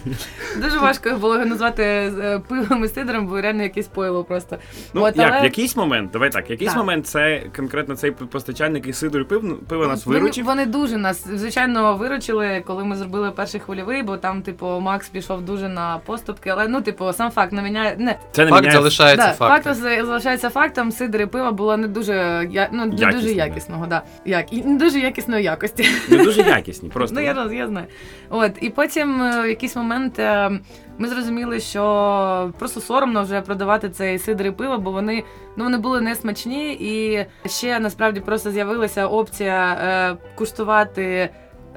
дуже 0.63 0.79
важко 0.79 1.11
було 1.21 1.35
його 1.35 1.47
назвати 1.47 1.83
е, 1.83 2.41
пивом 2.49 2.85
і 2.85 2.89
сидром, 2.89 3.27
бо 3.27 3.41
реально 3.41 3.63
якесь 3.63 3.87
пойло 3.89 4.25
просто. 4.25 4.57
Ну, 4.95 5.03
От, 5.03 5.17
як, 5.17 5.33
але- 5.35 5.45
якийсь 5.45 5.77
момент, 5.77 6.11
давай 6.11 6.31
так, 6.31 6.51
якийсь 6.51 6.71
Так. 6.71 6.79
момент 6.79 7.07
це 7.07 7.43
конкретно 7.57 7.97
цей 7.97 8.11
постачальник 8.11 8.87
і 8.87 8.93
сидр 8.93 9.21
і 9.21 9.25
пив, 9.25 9.41
ну, 9.45 9.55
пиво 9.57 9.87
нас 9.87 10.07
Вони- 10.07 10.19
виручив. 10.21 10.45
Вони 10.45 10.67
дуже 10.67 10.97
нас, 10.97 11.27
звичайно, 11.35 11.97
виручили, 11.97 12.63
коли 12.67 12.85
ми 12.85 12.97
зробили 12.97 13.31
перший 13.31 13.61
хвильовий, 13.61 14.03
бо 14.03 14.17
там, 14.17 14.43
типу, 14.43 14.67
Макс 14.81 15.09
пішов 15.09 15.43
дуже 15.43 15.69
на 15.69 15.99
поступки, 15.99 16.51
але 16.51 16.69
ну, 16.69 16.81
типу, 16.81 17.13
сам 17.13 17.31
факт 17.31 17.53
не 17.53 17.63
міняє. 17.63 17.97
Не, 17.99 18.19
Це 18.33 18.45
не 18.45 18.51
Факт 18.51 18.63
міняє. 18.63 18.79
залишається 18.79 19.27
да, 19.27 19.33
факт 19.33 19.65
фактом. 19.65 19.75
за- 19.75 20.05
залишається 20.07 20.51
фактом, 20.51 20.93
сидр 20.93 21.23
і 21.23 21.27
пиво 21.27 21.53
було 21.53 21.77
не 21.77 21.89
дуже, 21.89 22.49
я, 22.51 22.69
ну, 22.73 22.85
не 22.85 22.91
Якісне, 22.93 23.13
дуже 23.13 23.35
да. 23.35 23.45
якісного, 23.47 23.87
да. 23.87 24.03
Як, 24.25 24.53
і 24.53 24.63
не 24.65 24.79
дуже 24.79 24.99
якісної 24.99 25.45
якості. 25.45 25.89
Не 26.11 26.17
дуже 26.19 26.43
якісні, 26.43 26.89
просто. 26.89 27.13
Ну, 27.19 27.21
я, 27.21 27.35
роз- 27.35 27.53
я 27.55 27.67
знаю. 27.67 27.87
От, 28.31 28.52
і 28.61 28.71
потім 28.71 29.23
е, 29.23 29.43
в 29.43 29.49
якийсь 29.49 29.77
момент 29.77 30.19
е, 30.19 30.51
ми 30.99 31.09
зрозуміли, 31.09 31.61
що 31.61 32.53
просто 32.59 32.81
соромно 32.81 33.23
вже 33.23 33.41
продавати 33.41 33.91
цей 33.91 34.19
сидр 34.19 34.47
і 34.47 34.51
пиво, 34.51 34.79
бо 34.79 34.91
вони, 34.91 35.25
ну, 35.57 35.65
вони 35.65 35.79
були 35.79 36.01
не 36.01 36.15
смачні, 36.15 36.73
і 36.73 37.27
ще 37.49 37.81
насправді 37.81 38.21
просто 38.21 38.51
з'явилася 38.51 39.07
опція 39.07 39.73
е, 39.83 40.17
куштувати 40.35 41.31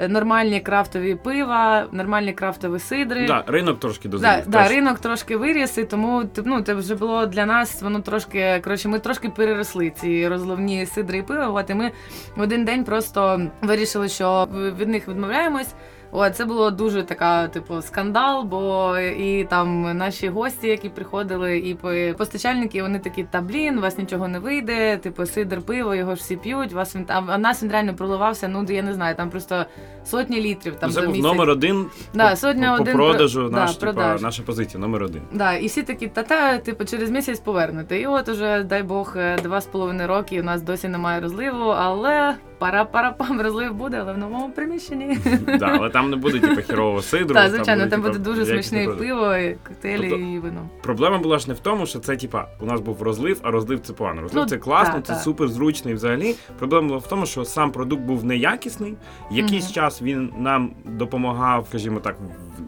нормальні 0.10 0.60
крафтові 0.60 1.16
пива, 1.16 1.86
нормальні 1.92 2.34
крафтові 2.34 2.80
сидри. 2.80 3.28
Да, 3.28 3.44
ринок 3.48 3.80
трошки 3.80 4.08
Да, 4.10 4.12
дозрів. 4.18 4.44
да, 4.48 4.64
теж. 4.64 4.72
ринок 4.72 5.00
трошки 5.00 5.38
виріс, 5.38 5.78
і 5.78 5.84
тому 5.84 6.24
ну, 6.46 6.62
це 6.62 6.74
вже 6.74 6.96
було 6.96 7.26
для 7.26 7.46
нас, 7.46 7.82
воно 7.82 8.00
трошки, 8.00 8.62
коротше, 8.64 8.90
ми 8.90 9.00
трошки 9.00 9.30
переросли 9.30 9.90
ці 9.90 10.28
розливні 10.28 10.86
сидри 10.86 11.18
і 11.18 11.22
пиво. 11.22 11.56
От, 11.56 11.70
і 11.70 11.74
ми 11.74 11.92
в 12.36 12.42
один 12.42 12.66
день 12.66 12.84
просто 12.84 13.42
вирішили, 13.62 14.10
що 14.10 14.48
від 14.80 14.90
них 14.90 15.08
відмовляємось. 15.08 15.74
От, 16.18 16.36
це 16.36 16.46
було 16.46 16.72
дуже 16.72 17.04
така, 17.04 17.48
типу, 17.48 17.82
скандал, 17.82 18.44
бо 18.44 18.98
і 19.00 19.44
там 19.44 19.98
наші 19.98 20.30
гості, 20.30 20.68
які 20.68 20.90
приходили, 20.90 21.58
і 21.58 21.78
постачальники, 22.14 22.82
вони 22.82 23.00
такі, 23.00 23.24
та 23.24 23.42
блін, 23.42 23.78
у 23.78 23.82
вас 23.82 23.98
нічого 23.98 24.28
не 24.28 24.40
вийде, 24.40 24.98
типу, 24.98 25.26
сидр, 25.26 25.62
пиво, 25.62 25.96
його 25.96 26.16
ж 26.16 26.22
всі 26.22 26.36
п'ють, 26.36 26.74
вас 26.74 26.96
він 26.96 27.06
а 27.08 27.38
нас 27.38 27.64
він 27.64 27.72
реально 27.72 27.94
проливався, 27.96 28.48
ну 28.48 28.66
я 28.70 28.84
не 28.84 28.94
знаю, 28.94 29.16
там 29.16 29.30
просто 29.30 29.66
сотні 30.06 30.42
літрів 30.42 30.76
там 30.76 30.90
це 30.90 30.94
за 30.94 31.02
був 31.02 31.10
місяць. 31.10 31.32
номер 31.32 31.50
один 31.50 31.86
Да, 32.14 32.30
по, 32.30 32.36
сотня 32.36 32.78
по, 32.78 32.84
по 32.84 32.92
продажу, 32.92 33.40
про- 33.40 33.50
наш, 33.50 33.74
да, 33.74 33.80
типа, 33.80 33.94
продаж. 33.94 34.22
наша 34.22 34.44
позиція, 34.44 34.82
номер 34.82 35.04
один. 35.04 35.22
Да, 35.32 35.54
і 35.54 35.68
всі 35.68 35.84
такі, 35.84 36.08
та-та, 36.08 36.58
типу, 36.58 36.86
через 36.86 37.12
місяць 37.12 37.40
повернете. 37.40 38.00
І 38.00 38.08
от 38.08 38.30
уже, 38.30 38.64
дай 38.64 38.84
Бог, 38.84 39.14
е, 39.18 39.38
два 39.44 39.62
з 39.62 39.66
половиною 39.66 40.08
роки 40.08 40.42
у 40.42 40.44
нас 40.44 40.62
досі 40.62 40.88
немає 40.88 41.22
розливу, 41.22 41.66
але 41.70 42.36
пара-пара-пам, 42.60 43.42
розлив 43.42 43.74
буде, 43.74 43.98
але 44.02 44.14
в 44.14 44.18
новому 44.18 44.50
приміщенні. 44.50 45.18
Да, 45.60 45.66
але 45.66 45.90
там 45.90 46.10
не 46.10 46.16
буде 46.16 46.40
типу, 46.40 46.62
хірового 46.62 47.02
сидру. 47.02 47.36
Так, 47.36 47.50
звичайно, 47.52 47.88
там 47.88 48.02
буде 48.02 48.20
дуже 48.20 48.46
смачне 48.46 48.88
пиво, 48.88 49.36
і 49.36 49.58
коктейлі 49.68 50.10
Тобто- 50.10 50.26
і 50.26 50.40
вино. 50.40 50.70
Проблема 50.84 51.18
була 51.18 51.40
ж 51.40 51.48
не 51.48 51.54
в 51.54 51.60
тому, 51.60 51.86
що 51.86 52.00
це 52.00 52.18
типа 52.18 52.48
у 52.60 52.66
нас 52.66 52.82
був 52.82 53.02
розлив, 53.02 53.40
а 53.44 53.52
розлив 53.52 53.80
це 53.80 53.94
погано. 53.94 54.22
Розлив 54.22 54.44
Ну, 54.44 54.50
це 54.50 54.58
класно, 54.58 55.02
це 55.02 55.16
супер 55.16 55.48
зручно 55.48 55.92
і 55.92 55.94
взагалі. 55.94 56.36
Проблема 56.60 56.88
була 56.88 57.00
в 57.00 57.08
тому, 57.08 57.26
що 57.26 57.46
сам 57.46 57.72
продукт 57.72 58.02
був 58.02 58.26
неякісний. 58.26 58.96
Якийсь 59.32 59.72
час 59.72 60.02
він 60.02 60.34
нам 60.38 60.72
допомагав, 60.86 61.66
скажімо 61.70 62.00
так, 62.00 62.16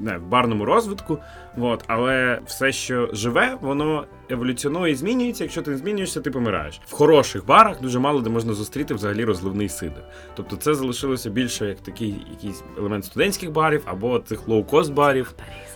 в 0.02 0.26
барному 0.30 0.66
розвитку. 0.66 1.18
От, 1.58 1.84
але 1.88 2.40
все, 2.46 2.72
що 2.72 3.10
живе, 3.14 3.58
воно 3.62 4.06
еволюціонує 4.30 4.94
і 4.94 4.96
змінюється. 4.96 5.44
Якщо 5.44 5.62
ти 5.62 5.72
не 5.72 5.78
змінюєшся, 5.78 6.22
ти 6.22 6.32
помираєш. 6.32 6.82
В 6.88 6.94
хороших 6.94 7.46
барах 7.46 7.82
дуже 7.82 8.00
мало 8.00 8.22
де 8.22 8.30
можна 8.30 8.54
зустріти 8.54 8.94
взагалі 8.94 9.24
розливний 9.26 9.70
сидр. 9.70 10.02
Тобто 10.36 10.56
це 10.56 10.76
залишилося 10.76 11.30
більше 11.30 11.66
як 11.66 11.78
такий 11.78 12.16
якийсь 12.32 12.64
елемент 12.78 13.06
студентських 13.06 13.52
барів 13.52 13.82
або 13.86 14.20
цих 14.20 14.48
лоу-кост 14.48 14.92
барів. 14.94 15.34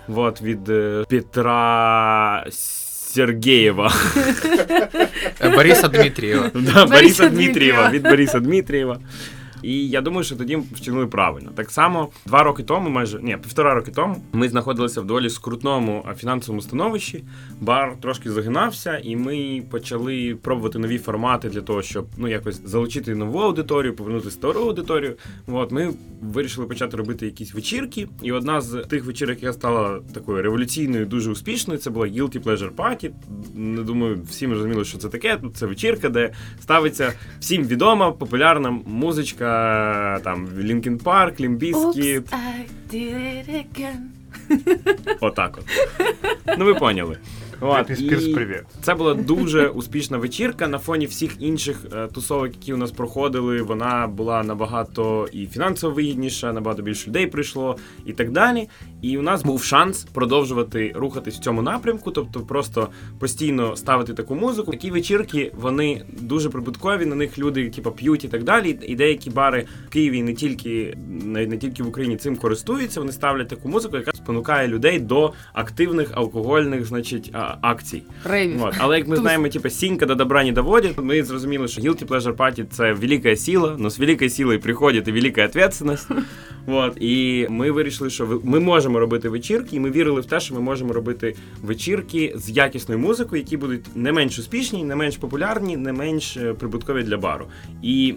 Вот, 0.08 0.42
від 0.42 0.70
е, 0.70 1.06
Петра 1.10 2.46
Сергеєва. 2.50 3.94
Е, 5.42 5.50
Бориса 5.50 5.88
Дмитрієва. 5.88 6.52
Да, 6.74 6.86
Бориса. 6.86 7.30
Дмитрієва. 7.30 7.90
Від 7.90 8.04
Бориса 8.04 8.40
Дмитрієва. 8.40 9.00
І 9.64 9.90
я 9.90 10.02
думаю, 10.02 10.24
що 10.24 10.36
тоді 10.36 10.56
вчинили 10.56 11.08
правильно. 11.08 11.52
Так 11.56 11.72
само 11.72 12.10
два 12.26 12.44
роки 12.44 12.64
тому, 12.64 12.90
майже 12.90 13.20
ні, 13.22 13.38
півтора 13.38 13.74
роки 13.74 13.92
тому, 13.92 14.24
ми 14.34 14.50
знаходилися 14.50 15.02
в 15.02 15.06
доволі 15.06 15.30
скрутному 15.30 16.06
фінансовому 16.18 16.62
становищі. 16.62 17.24
Бар 17.62 17.96
трошки 18.02 18.32
загинався, 18.32 19.02
і 19.04 19.16
ми 19.16 19.64
почали 19.72 20.38
пробувати 20.42 20.80
нові 20.80 20.98
формати 20.98 21.50
для 21.50 21.62
того, 21.62 21.82
щоб 21.82 22.08
ну 22.18 22.28
якось 22.28 22.62
залучити 22.66 23.16
нову 23.16 23.40
аудиторію, 23.40 23.96
повернути 23.96 24.32
стару 24.32 24.62
аудиторію. 24.62 25.16
От 25.48 25.72
ми 25.72 25.94
вирішили 26.22 26.68
почати 26.68 26.98
робити 26.98 27.26
якісь 27.26 27.54
вечірки. 27.54 28.08
І 28.22 28.32
одна 28.32 28.62
з 28.62 28.82
тих 28.82 29.06
вечірок, 29.06 29.44
яка 29.44 29.54
стала 29.54 30.00
такою 30.14 30.42
революційною, 30.42 31.06
дуже 31.06 31.32
успішною, 31.32 31.80
це 31.80 31.90
була 31.90 32.08
Guilty 32.08 32.44
Pleasure 32.44 32.72
Party. 32.76 33.12
Не 33.56 33.82
думаю, 33.82 34.22
всі 34.30 34.48
ми 34.48 34.54
розуміли, 34.54 34.86
що 34.86 34.98
це 34.98 35.10
таке. 35.10 35.40
Це 35.56 35.66
вечірка, 35.66 36.10
де 36.10 36.34
ставиться 36.62 37.14
всім 37.40 37.64
відома 37.64 38.12
популярна 38.12 38.80
музичка, 38.86 39.51
там 40.24 40.48
Лінкін 40.60 40.98
Парк, 40.98 41.40
Лімбіскіт. 41.40 42.34
Отак 45.22 45.58
от. 45.58 45.66
Ну 46.58 46.66
ви 46.66 46.74
поняли. 46.74 47.18
От, 47.64 47.90
і 47.90 48.34
привіт. 48.34 48.64
Це 48.82 48.96
була 48.96 49.14
дуже 49.14 49.68
успішна 49.68 50.18
вечірка. 50.18 50.68
На 50.68 50.78
фоні 50.80 51.06
всіх 51.06 51.36
інших 51.40 51.86
е, 51.94 52.08
тусовок, 52.08 52.48
які 52.48 52.74
у 52.74 52.78
нас 52.78 52.92
проходили, 52.92 53.62
вона 53.62 54.08
була 54.08 54.44
набагато 54.44 55.28
і 55.32 55.46
фінансово 55.46 55.94
вигідніша, 55.94 56.54
набагато 56.54 56.82
більше 56.82 57.08
людей 57.08 57.28
прийшло 57.28 57.78
і 58.06 58.14
так 58.14 58.32
далі. 58.32 58.70
І 59.02 59.18
у 59.18 59.22
нас 59.22 59.44
був 59.44 59.64
шанс 59.64 60.04
продовжувати 60.14 60.94
рухатись 60.96 61.36
в 61.36 61.40
цьому 61.40 61.62
напрямку, 61.62 62.12
тобто 62.12 62.40
просто 62.40 62.90
постійно 63.20 63.76
ставити 63.76 64.14
таку 64.14 64.36
музику. 64.36 64.72
Такі 64.72 64.92
вечірки 64.92 65.52
вони 65.56 66.06
дуже 66.22 66.50
прибуткові. 66.50 67.06
На 67.06 67.16
них 67.16 67.40
люди 67.40 67.70
типу, 67.70 67.92
п'ють 67.92 68.24
і 68.24 68.28
так 68.28 68.44
далі. 68.44 68.80
І 68.88 68.96
деякі 68.96 69.30
бари 69.30 69.66
в 69.88 69.90
Києві 69.90 70.24
не 70.24 70.34
тільки 70.34 70.98
не, 71.26 71.48
не 71.48 71.58
тільки 71.58 71.84
в 71.84 71.88
Україні 71.88 72.18
цим 72.18 72.36
користуються. 72.36 73.00
Вони 73.00 73.12
ставлять 73.12 73.48
таку 73.48 73.70
музику, 73.70 73.98
яка 73.98 74.12
спонукає 74.12 74.68
людей 74.68 75.00
до 75.00 75.34
активних 75.54 76.12
алкогольних, 76.14 76.86
значить, 76.86 77.32
акцій. 77.62 78.04
Рейвів. 78.26 78.58
Вот. 78.58 78.74
Але 78.78 78.98
як 78.98 79.08
ми 79.08 79.16
Туз. 79.16 79.22
знаємо, 79.22 79.48
типу, 79.50 79.70
синька 79.70 80.06
до 80.06 80.16
добра 80.16 80.44
не 80.44 80.52
доводить, 80.52 80.98
ми 80.98 81.24
зрозуміли, 81.24 81.68
що 81.68 81.82
guilty 81.82 82.06
pleasure 82.06 82.36
party– 82.36 82.66
це 82.72 82.94
велика 82.94 83.36
сила, 83.36 83.76
но 83.80 83.90
з 83.90 84.00
великою 84.00 84.30
силою 84.30 84.60
приходить 84.60 85.08
і 85.08 85.12
велика 85.12 85.46
відповідальність. 85.46 86.10
Вот. 86.66 86.98
І 87.00 87.48
ми 87.50 87.72
вирішили, 87.72 88.10
що 88.10 88.42
ми 88.44 88.60
можемо 88.60 89.00
робити 89.00 89.30
вечірки, 89.30 89.76
і 89.76 89.80
ми 89.80 89.92
вірили 89.92 90.22
в 90.22 90.26
те, 90.26 90.40
що 90.40 90.56
ми 90.56 90.62
можемо 90.62 90.94
робити 90.94 91.36
вечірки 91.62 92.34
з 92.36 92.50
якісною 92.50 93.00
музикою, 93.00 93.42
які 93.42 93.58
будуть 93.58 93.96
не 93.96 94.12
менш 94.12 94.40
успішні, 94.40 94.84
не 94.84 94.96
менш 94.96 95.18
популярні, 95.18 95.78
не 95.78 95.94
менш 95.94 96.38
е, 96.38 96.54
прибуткові 96.54 97.04
для 97.04 97.18
бару. 97.18 97.46
І 97.84 98.16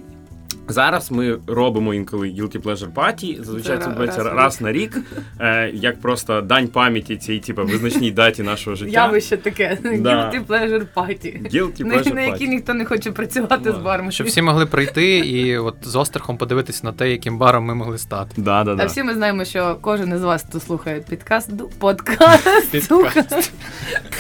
Зараз 0.69 1.11
ми 1.11 1.39
робимо 1.47 1.95
інколи 1.95 2.29
guilty 2.29 2.63
pleasure 2.63 2.93
party, 2.93 3.45
зазвичай 3.45 3.79
це 3.79 3.87
відбувається 3.87 4.23
раз 4.23 4.35
раз, 4.35 4.61
на 4.61 4.73
рік, 4.73 4.97
е, 5.41 5.71
як 5.75 6.01
просто 6.01 6.41
дань 6.41 6.69
пам'яті 6.69 7.17
цій, 7.17 7.39
типу, 7.39 7.65
визначній 7.65 8.11
даті 8.11 8.43
нашого 8.43 8.77
життя. 8.77 8.91
Явище 8.91 9.37
таке. 9.37 9.79
Да. 9.83 10.31
Guilty 10.31 10.47
pleasure 10.47 10.87
party. 10.95 11.53
Guilty 11.53 11.85
На, 11.85 11.95
pleasure 11.95 12.15
на 12.15 12.21
які 12.21 12.49
ніхто 12.49 12.75
не 12.75 12.85
хоче 12.85 13.13
працювати 13.13 13.73
з 13.73 13.77
баром. 13.77 14.11
Щоб 14.11 14.27
всі 14.27 14.43
могли 14.43 14.67
прийти 14.67 15.19
і 15.19 15.59
от 15.59 15.77
з 15.83 15.97
острахом 15.97 16.37
подивитися 16.37 16.81
на 16.85 16.93
те, 16.93 17.11
яким 17.11 17.39
баром 17.39 17.65
ми 17.65 17.75
могли 17.75 17.99
стати. 17.99 18.31
Да, 18.37 18.65
да, 18.65 18.77
А 18.81 18.87
всі 18.87 19.03
ми 19.03 19.15
знаємо, 19.15 19.45
що 19.45 19.77
кожен 19.81 20.15
із 20.15 20.23
вас, 20.23 20.45
хто 20.49 20.61
слухає 20.61 21.01
підкаст, 21.01 21.51
подкаст, 21.79 22.83
слухає, 22.83 23.27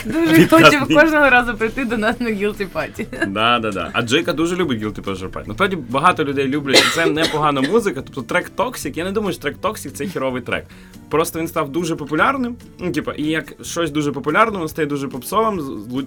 дуже 0.04 0.48
хоче 0.48 0.80
кожного 0.80 1.30
разу 1.30 1.54
прийти 1.54 1.84
до 1.84 1.96
нас 1.98 2.20
на 2.20 2.30
guilty 2.30 2.66
party. 2.74 3.26
Да, 3.26 3.58
да, 3.58 3.70
да. 3.70 3.90
А 3.92 4.02
Джейка 4.02 4.32
дуже 4.32 4.56
любить 4.56 4.82
guilty 4.82 5.00
pleasure 5.04 5.28
party. 5.28 5.48
Насправді 5.48 5.76
багато 5.88 6.13
багато 6.14 6.30
людей 6.32 6.48
люблять. 6.48 6.84
Це 6.94 7.06
непогана 7.06 7.60
музика. 7.60 8.02
Тобто 8.02 8.22
трек 8.22 8.50
Toxic, 8.56 8.98
я 8.98 9.04
не 9.04 9.12
думаю, 9.12 9.32
що 9.32 9.42
трек 9.42 9.56
Toxic 9.62 9.90
це 9.90 10.06
хіровий 10.06 10.42
трек. 10.42 10.66
Просто 11.08 11.38
він 11.38 11.48
став 11.48 11.72
дуже 11.72 11.96
популярним. 11.96 12.56
Ну, 12.78 12.92
типа, 12.92 13.12
і 13.12 13.22
як 13.22 13.54
щось 13.62 13.90
дуже 13.90 14.12
популярне, 14.12 14.52
воно 14.58 14.68
стає 14.68 14.86
дуже 14.86 15.08
попсовим, 15.08 15.60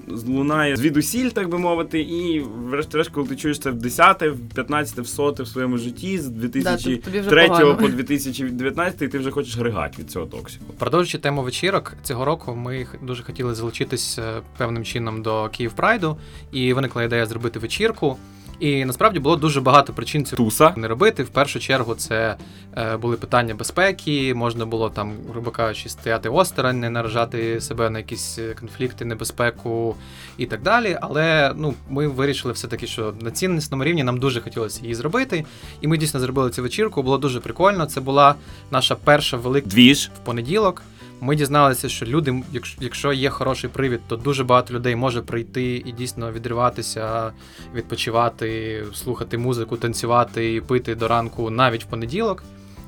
злунає 0.07 0.75
звідусіль, 0.75 1.29
так 1.29 1.49
би 1.49 1.57
мовити. 1.57 1.99
І 1.99 2.39
врешті-решт, 2.39 3.09
коли 3.09 3.27
ти 3.27 3.35
чуєш 3.35 3.59
це 3.59 3.71
в 3.71 3.75
10, 3.75 4.21
в 4.21 4.55
15, 4.55 4.97
в 4.99 5.07
100 5.07 5.31
в 5.31 5.47
своєму 5.47 5.77
житті 5.77 6.17
з 6.19 6.29
Да, 6.29 6.39
2003 6.41 6.97
тобі 6.97 7.19
вже 7.19 7.47
погано. 7.47 7.75
по 7.75 7.87
2019, 7.87 9.01
і 9.01 9.07
ти 9.07 9.19
вже 9.19 9.31
хочеш 9.31 9.57
григати 9.57 10.01
від 10.01 10.11
цього 10.11 10.25
токсику. 10.25 10.65
Продовжуючи 10.77 11.17
тему 11.17 11.41
вечірок, 11.41 11.93
цього 12.03 12.25
року 12.25 12.55
ми 12.55 12.87
дуже 13.01 13.23
хотіли 13.23 13.55
залучитись 13.55 14.19
е, 14.19 14.41
певним 14.57 14.83
чином 14.85 15.21
до 15.21 15.49
Київ 15.49 15.73
Прайду, 15.73 16.17
і 16.51 16.73
виникла 16.73 17.03
ідея 17.03 17.25
зробити 17.25 17.59
вечірку. 17.59 18.17
І 18.59 18.85
насправді 18.85 19.19
було 19.19 19.35
дуже 19.35 19.61
багато 19.61 19.93
причин 19.93 20.25
цього 20.25 20.43
Туса. 20.43 20.73
не 20.77 20.87
робити. 20.87 21.23
В 21.23 21.29
першу 21.29 21.59
чергу 21.59 21.95
це 21.95 22.35
е, 22.77 22.97
були 22.97 23.15
питання 23.15 23.55
безпеки, 23.55 24.33
можна 24.33 24.65
було 24.65 24.89
там, 24.89 25.13
грубо 25.31 25.51
кажучи, 25.51 25.89
стояти 25.89 26.29
осторонь, 26.29 26.79
не 26.79 26.89
наражати 26.89 27.61
себе 27.61 27.89
на 27.89 27.99
якісь 27.99 28.39
е, 28.39 28.53
конфлікти, 28.59 29.05
небезпеку 29.05 29.95
і 30.37 30.45
так 30.45 30.61
далі. 30.61 30.97
Але 31.01 31.53
ну, 31.55 31.73
ми 31.89 32.07
вирішили 32.07 32.53
все-таки, 32.53 32.87
що 32.87 33.13
на 33.21 33.31
ціннісному 33.31 33.83
рівні 33.83 34.03
нам 34.03 34.17
дуже 34.17 34.41
хотілося 34.41 34.81
її 34.81 34.95
зробити. 34.95 35.45
І 35.81 35.87
ми 35.87 35.97
дійсно 35.97 36.19
зробили 36.19 36.49
цю 36.49 36.61
вечірку. 36.61 37.03
Було 37.03 37.17
дуже 37.17 37.39
прикольно. 37.39 37.85
Це 37.85 38.01
була 38.01 38.35
наша 38.71 38.95
перша 38.95 39.37
велика 39.37 39.69
Двіж. 39.69 40.11
в 40.15 40.25
понеділок. 40.25 40.81
Ми 41.21 41.35
дізналися, 41.35 41.89
що 41.89 42.05
люди, 42.05 42.43
якщо, 42.79 43.13
є 43.13 43.29
хороший 43.29 43.69
привід, 43.69 43.99
то 44.07 44.15
дуже 44.15 44.43
багато 44.43 44.73
людей 44.73 44.95
може 44.95 45.21
прийти 45.21 45.83
і 45.85 45.91
дійсно 45.91 46.31
відриватися, 46.31 47.31
відпочивати, 47.75 48.83
слухати 48.93 49.37
музику, 49.37 49.77
танцювати 49.77 50.53
і 50.53 50.61
пити 50.61 50.95
до 50.95 51.07
ранку 51.07 51.49
навіть 51.49 51.83
в 51.83 51.87
понеділок. 51.87 52.43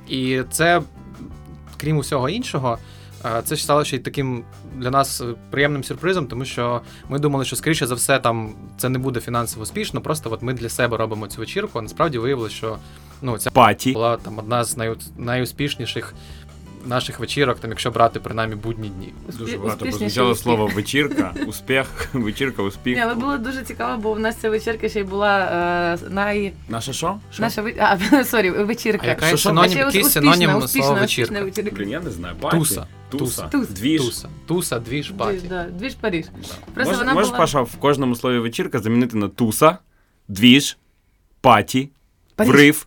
І 0.09 0.41
це, 0.51 0.81
крім 1.77 1.97
усього 1.97 2.29
іншого, 2.29 2.77
е, 3.25 3.41
це 3.43 3.55
ж 3.55 3.63
стало 3.63 3.83
ще 3.83 3.95
й 3.95 3.99
таким 3.99 4.43
для 4.75 4.91
нас 4.91 5.21
е, 5.21 5.25
приємним 5.49 5.83
сюрпризом, 5.83 6.27
тому 6.27 6.45
що 6.45 6.81
ми 7.09 7.19
думали, 7.19 7.45
що 7.45 7.55
скоріше 7.55 7.87
за 7.87 7.95
все 7.95 8.19
там 8.19 8.55
це 8.77 8.89
не 8.89 8.99
буде 8.99 9.19
фінансово 9.19 9.63
успішно. 9.63 10.01
Просто 10.01 10.31
от 10.31 10.41
ми 10.41 10.53
для 10.53 10.69
себе 10.69 10.97
робимо 10.97 11.27
цю 11.27 11.39
вечірку. 11.39 11.79
А 11.79 11.81
насправді 11.81 12.17
виявилося, 12.17 12.55
що 12.55 12.77
ну 13.21 13.37
ця 13.37 13.51
Паті. 13.51 13.91
була 13.91 14.17
там 14.17 14.39
одна 14.39 14.63
з 14.63 14.77
най, 14.77 14.95
найуспішніших 15.17 16.13
наших 16.85 17.19
вечірок, 17.19 17.59
там, 17.59 17.69
якщо 17.69 17.91
брати 17.91 18.19
принаймні 18.19 18.55
будні 18.55 18.89
дні. 18.89 19.13
Дуже 19.37 19.57
багато 19.57 19.85
прозвучало 19.85 20.35
слово 20.35 20.67
вечірка, 20.67 21.33
успіх, 21.47 22.09
вечірка, 22.13 22.63
успіх. 22.63 22.95
Ні, 22.97 23.01
але 23.03 23.15
було 23.15 23.37
дуже 23.37 23.61
цікаво, 23.61 24.01
бо 24.01 24.13
в 24.13 24.19
нас 24.19 24.35
ця 24.35 24.49
вечірка 24.49 24.89
ще 24.89 24.99
й 24.99 25.03
була 25.03 25.39
е, 26.03 26.09
най... 26.09 26.53
Наша 26.69 26.93
що? 26.93 27.19
Наша 27.39 27.61
ви... 27.61 27.75
а, 27.79 28.23
sorry, 28.23 28.49
вечірка. 28.49 29.01
А 29.05 29.09
яка 29.09 29.37
синонім, 29.37 29.71
ще 29.71 29.79
який 29.79 30.03
синонім 30.03 30.55
успішна, 30.55 30.83
слова 30.83 31.01
успішна 31.03 31.41
вечірка? 31.41 31.43
вечірка. 31.43 31.75
Блін, 31.75 31.89
я 31.89 31.99
не 31.99 32.11
знаю. 32.11 32.35
Паті. 32.39 32.57
Туса. 32.57 32.85
Туса. 33.09 33.47
Туса. 33.47 33.73
Двіж. 33.73 34.01
Туса. 34.01 34.29
Туса, 34.45 34.79
двіж, 34.79 35.11
паті. 35.11 35.37
Двіж, 35.37 35.49
да, 35.49 35.63
двіж 35.63 35.93
Паріж. 35.93 36.25
Да. 36.25 36.55
Просто 36.73 36.93
Мож- 36.93 36.99
вона 36.99 37.13
можеш, 37.13 37.29
була- 37.29 37.39
Паша, 37.39 37.61
в 37.61 37.75
кожному 37.75 38.15
слові 38.15 38.39
вечірка 38.39 38.79
замінити 38.79 39.17
на 39.17 39.27
туса, 39.27 39.77
двіж, 40.27 40.77
паті, 41.41 41.89
Паріж. 42.35 42.51
врив, 42.51 42.85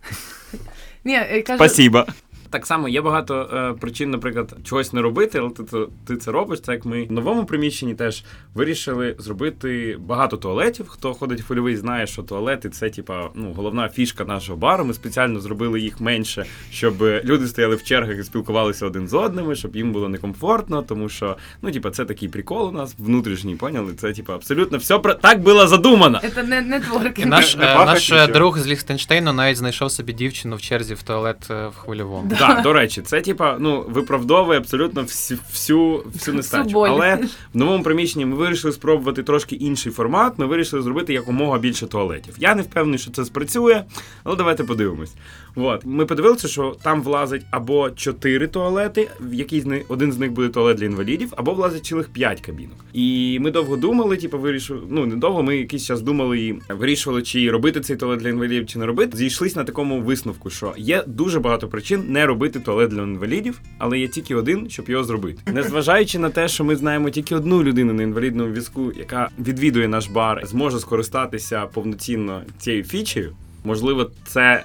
Ні, 1.03 1.43
кажу, 1.47 1.57
спасіба. 1.57 2.07
Так 2.53 2.65
само 2.65 2.89
є 2.89 3.01
багато 3.01 3.49
е, 3.53 3.73
причин, 3.79 4.11
наприклад, 4.11 4.55
чогось 4.63 4.93
не 4.93 5.01
робити, 5.01 5.39
але 5.39 5.49
ти, 5.49 5.63
ти, 5.63 5.77
ти 6.07 6.17
це 6.17 6.31
робиш. 6.31 6.61
Це 6.61 6.71
як 6.71 6.85
ми 6.85 7.03
в 7.03 7.11
новому 7.11 7.45
приміщенні 7.45 7.95
теж 7.95 8.23
вирішили 8.53 9.15
зробити 9.19 9.97
багато 9.99 10.37
туалетів. 10.37 10.89
Хто 10.89 11.13
ходить 11.13 11.41
в 11.41 11.45
хвильовий, 11.45 11.75
знає, 11.75 12.07
що 12.07 12.23
туалети 12.23 12.69
це 12.69 12.89
типа 12.89 13.29
ну 13.35 13.53
головна 13.53 13.89
фішка 13.89 14.25
нашого 14.25 14.57
бару. 14.57 14.85
Ми 14.85 14.93
спеціально 14.93 15.39
зробили 15.39 15.79
їх 15.79 16.01
менше, 16.01 16.45
щоб 16.71 17.01
люди 17.01 17.47
стояли 17.47 17.75
в 17.75 17.83
чергах 17.83 18.17
і 18.17 18.23
спілкувалися 18.23 18.85
один 18.85 19.07
з 19.07 19.13
одним, 19.13 19.55
щоб 19.55 19.75
їм 19.75 19.91
було 19.91 20.09
некомфортно, 20.09 20.81
тому 20.81 21.09
що 21.09 21.37
ну, 21.61 21.71
типа, 21.71 21.91
це 21.91 22.05
такий 22.05 22.29
прикол 22.29 22.67
у 22.67 22.71
нас 22.71 22.95
внутрішній, 22.97 23.55
поняли? 23.55 23.93
Це 23.93 24.13
типа 24.13 24.35
абсолютно 24.35 24.77
все 24.77 24.99
про 24.99 25.13
так 25.13 25.41
було 25.41 25.67
задумано. 25.67 26.21
це 26.35 26.43
не, 26.43 26.61
не 26.61 26.79
творки. 26.79 27.25
Наш, 27.25 27.55
Не 27.55 27.65
е, 27.65 27.73
пахать 27.75 27.87
наш 27.87 28.11
е, 28.11 28.27
друг 28.27 28.59
з 28.59 28.67
Ліхтенштейну 28.67 29.33
навіть 29.33 29.57
знайшов 29.57 29.91
собі 29.91 30.13
дівчину 30.13 30.55
в 30.55 30.61
черзі 30.61 30.93
в 30.93 31.03
туалет 31.03 31.47
е, 31.51 31.67
в 31.67 31.75
хвильовому. 31.75 32.31
Так, 32.47 32.63
до 32.63 32.73
речі, 32.73 33.01
це 33.01 33.21
типа 33.21 33.57
ну 33.59 33.85
виправдовує 33.89 34.59
абсолютно 34.59 35.01
всю 35.01 35.39
всю, 35.51 36.03
всю 36.13 36.35
нестачу. 36.35 36.69
боль. 36.69 36.89
Але 36.89 37.15
в 37.53 37.57
новому 37.57 37.83
приміщенні 37.83 38.25
ми 38.25 38.35
вирішили 38.35 38.73
спробувати 38.73 39.23
трошки 39.23 39.55
інший 39.55 39.91
формат. 39.91 40.33
Ми 40.39 40.45
вирішили 40.45 40.81
зробити 40.81 41.13
якомога 41.13 41.59
більше 41.59 41.87
туалетів. 41.87 42.35
Я 42.37 42.55
не 42.55 42.61
впевнений, 42.61 42.99
що 42.99 43.11
це 43.11 43.25
спрацює, 43.25 43.83
але 44.23 44.35
давайте 44.35 44.63
подивимось. 44.63 45.13
От 45.55 45.85
ми 45.85 46.05
подивилися, 46.05 46.47
що 46.47 46.75
там 46.83 47.01
влазить 47.03 47.41
або 47.51 47.89
чотири 47.89 48.47
туалети, 48.47 49.09
в 49.19 49.33
який 49.33 49.61
з 49.61 49.65
них 49.65 49.83
один 49.87 50.11
з 50.11 50.17
них 50.17 50.31
буде 50.31 50.49
туалет 50.49 50.77
для 50.77 50.85
інвалідів, 50.85 51.33
або 51.35 51.53
влазить 51.53 51.85
цілих 51.85 52.09
п'ять 52.09 52.41
кабінок. 52.41 52.85
І 52.93 53.37
ми 53.41 53.51
довго 53.51 53.77
думали, 53.77 54.17
типу, 54.17 54.39
вирішили. 54.39 54.81
Ну 54.89 55.05
не 55.05 55.15
довго. 55.15 55.43
Ми 55.43 55.57
якийсь 55.57 55.85
час 55.85 56.01
думали 56.01 56.39
і 56.39 56.59
вирішували, 56.69 57.21
чи 57.23 57.51
робити 57.51 57.81
цей 57.81 57.95
туалет 57.95 58.19
для 58.19 58.29
інвалідів, 58.29 58.65
чи 58.65 58.79
не 58.79 58.85
робити. 58.85 59.17
Зійшлись 59.17 59.55
на 59.55 59.63
такому 59.63 60.01
висновку, 60.01 60.49
що 60.49 60.73
є 60.77 61.03
дуже 61.07 61.39
багато 61.39 61.67
причин 61.67 62.03
не 62.07 62.25
робити 62.25 62.32
туалет 62.59 62.89
для 62.89 63.01
інвалідів, 63.01 63.61
але 63.77 63.99
є 63.99 64.07
тільки 64.07 64.35
один, 64.35 64.69
щоб 64.69 64.89
його 64.89 65.03
зробити. 65.03 65.51
Незважаючи 65.53 66.19
на 66.19 66.29
те, 66.29 66.47
що 66.47 66.63
ми 66.63 66.75
знаємо 66.75 67.09
тільки 67.09 67.35
одну 67.35 67.63
людину 67.63 67.93
на 67.93 68.03
інвалідному 68.03 68.53
візку, 68.53 68.91
яка 68.91 69.29
відвідує 69.39 69.87
наш 69.87 70.07
бар, 70.07 70.41
зможе 70.45 70.79
скористатися 70.79 71.65
повноцінно 71.65 72.41
цією 72.57 72.83
фічею. 72.83 73.35
Можливо, 73.63 74.11
це 74.27 74.63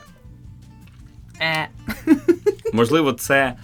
Е, 1.40 1.68
можливо, 2.72 3.12
це. 3.12 3.54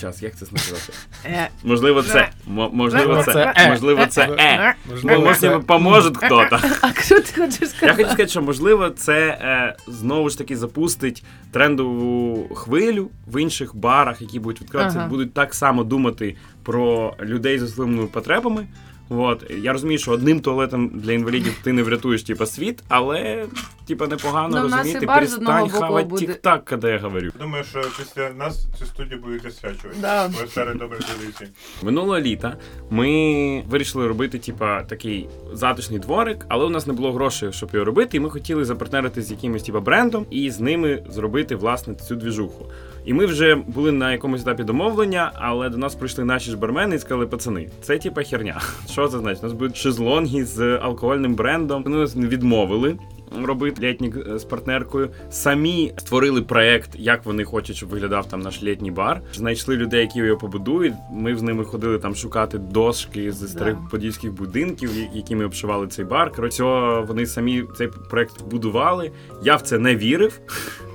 Час, 0.00 0.22
як 0.22 0.36
це 0.36 0.46
сказати? 0.46 0.92
е. 1.24 1.48
Можливо, 1.64 2.02
це. 2.02 2.28
Можливо, 2.46 3.22
це. 3.22 3.52
Е. 3.56 3.70
Можливо, 3.70 4.06
це 4.06 4.22
е. 4.38 4.74
Можливо, 4.86 5.60
поможе 5.60 6.12
хто-то. 6.14 6.60
А 6.80 7.02
що 7.02 7.20
ти 7.20 7.40
хочеш 7.40 7.70
Я 7.82 7.88
хочу 7.94 8.04
сказати, 8.08 8.28
що 8.28 8.42
можливо, 8.42 8.90
це 8.90 9.18
е, 9.28 9.76
знову 9.86 10.30
ж 10.30 10.38
таки 10.38 10.56
запустить 10.56 11.24
трендову 11.52 12.48
хвилю 12.54 13.10
в 13.26 13.42
інших 13.42 13.76
барах, 13.76 14.20
які 14.20 14.40
будуть 14.40 14.62
відкриватися, 14.62 15.06
будуть 15.06 15.34
так 15.34 15.54
само 15.54 15.84
думати 15.84 16.36
про 16.62 17.14
людей 17.22 17.58
з 17.58 17.62
особливими 17.62 18.06
потребами. 18.06 18.66
От 19.08 19.50
я 19.62 19.72
розумію, 19.72 19.98
що 19.98 20.10
одним 20.10 20.40
туалетом 20.40 20.90
для 20.94 21.12
інвалідів 21.12 21.60
ти 21.62 21.72
не 21.72 21.82
врятуєш 21.82 22.22
типа 22.22 22.46
світ, 22.46 22.82
але 22.88 23.46
типа 23.86 24.06
непогано 24.06 24.60
Ну, 24.60 24.66
в 24.66 24.70
нас 24.70 24.78
розуміти, 24.78 25.06
перестань 25.06 25.68
хавати 25.68 26.14
тік-так, 26.16 26.64
коли 26.64 26.92
я 26.92 26.98
говорю. 26.98 27.30
Думаю, 27.40 27.64
що 27.64 27.80
після 27.98 28.30
нас 28.30 28.66
цю 28.78 28.86
студію 28.86 29.20
будуть 29.20 29.46
освячувати. 29.46 29.96
Да. 30.00 30.26
Ви 30.26 30.46
старі 30.46 30.78
добрі 30.78 30.96
традиції. 30.98 31.50
Минулого 31.82 32.20
літа 32.20 32.56
ми 32.90 33.64
вирішили 33.68 34.08
робити, 34.08 34.38
типа, 34.38 34.82
такий 34.82 35.28
затишний 35.52 35.98
дворик, 35.98 36.46
але 36.48 36.64
у 36.64 36.70
нас 36.70 36.86
не 36.86 36.92
було 36.92 37.12
грошей, 37.12 37.52
щоб 37.52 37.70
його 37.72 37.84
робити, 37.84 38.16
і 38.16 38.20
ми 38.20 38.30
хотіли 38.30 38.64
запартнерити 38.64 39.22
з 39.22 39.30
якимось 39.30 39.62
типа 39.62 39.80
брендом 39.80 40.26
і 40.30 40.50
з 40.50 40.60
ними 40.60 41.02
зробити 41.08 41.56
власне 41.56 41.94
цю 41.94 42.16
двіжуху. 42.16 42.66
І 43.04 43.14
ми 43.14 43.26
вже 43.26 43.54
були 43.54 43.92
на 43.92 44.12
якомусь 44.12 44.42
етапі 44.42 44.64
домовлення, 44.64 45.32
але 45.34 45.68
до 45.68 45.78
нас 45.78 45.94
прийшли 45.94 46.24
наші 46.24 46.50
ж 46.50 46.56
бармени 46.56 46.96
і 46.96 46.98
сказали, 46.98 47.26
пацани, 47.26 47.68
це 47.82 47.98
типа 47.98 48.22
херня. 48.22 48.60
Що 48.90 49.08
це 49.08 49.18
значить? 49.18 49.42
У 49.44 49.46
нас 49.46 49.52
будуть 49.52 49.76
шезлонги 49.76 50.44
з 50.44 50.78
алкогольним 50.78 51.34
брендом. 51.34 51.84
Ну 51.86 52.04
відмовили. 52.04 52.96
Робити 53.42 53.82
літнік 53.88 54.16
е, 54.16 54.38
з 54.38 54.44
партнеркою. 54.44 55.10
Самі 55.30 55.92
створили 55.98 56.42
проект, 56.42 56.90
як 56.94 57.24
вони 57.24 57.44
хочуть, 57.44 57.76
щоб 57.76 57.88
виглядав 57.88 58.28
там 58.28 58.40
наш 58.40 58.62
літній 58.62 58.90
бар. 58.90 59.20
Знайшли 59.34 59.76
людей, 59.76 60.00
які 60.00 60.18
його 60.18 60.38
побудують. 60.38 60.94
Ми 61.12 61.36
з 61.36 61.42
ними 61.42 61.64
ходили 61.64 61.98
там 61.98 62.14
шукати 62.14 62.58
дошки 62.58 63.32
з 63.32 63.50
старих 63.50 63.76
подільських 63.90 64.32
будинків, 64.32 64.90
я- 64.98 65.08
якими 65.12 65.44
обшивали 65.44 65.86
цей 65.86 66.04
бар. 66.04 66.32
Коротше, 66.32 66.62
вони 67.08 67.26
самі 67.26 67.64
цей 67.78 67.88
проект 68.10 68.42
будували. 68.50 69.10
Я 69.42 69.56
в 69.56 69.62
це 69.62 69.78
не 69.78 69.96
вірив. 69.96 70.40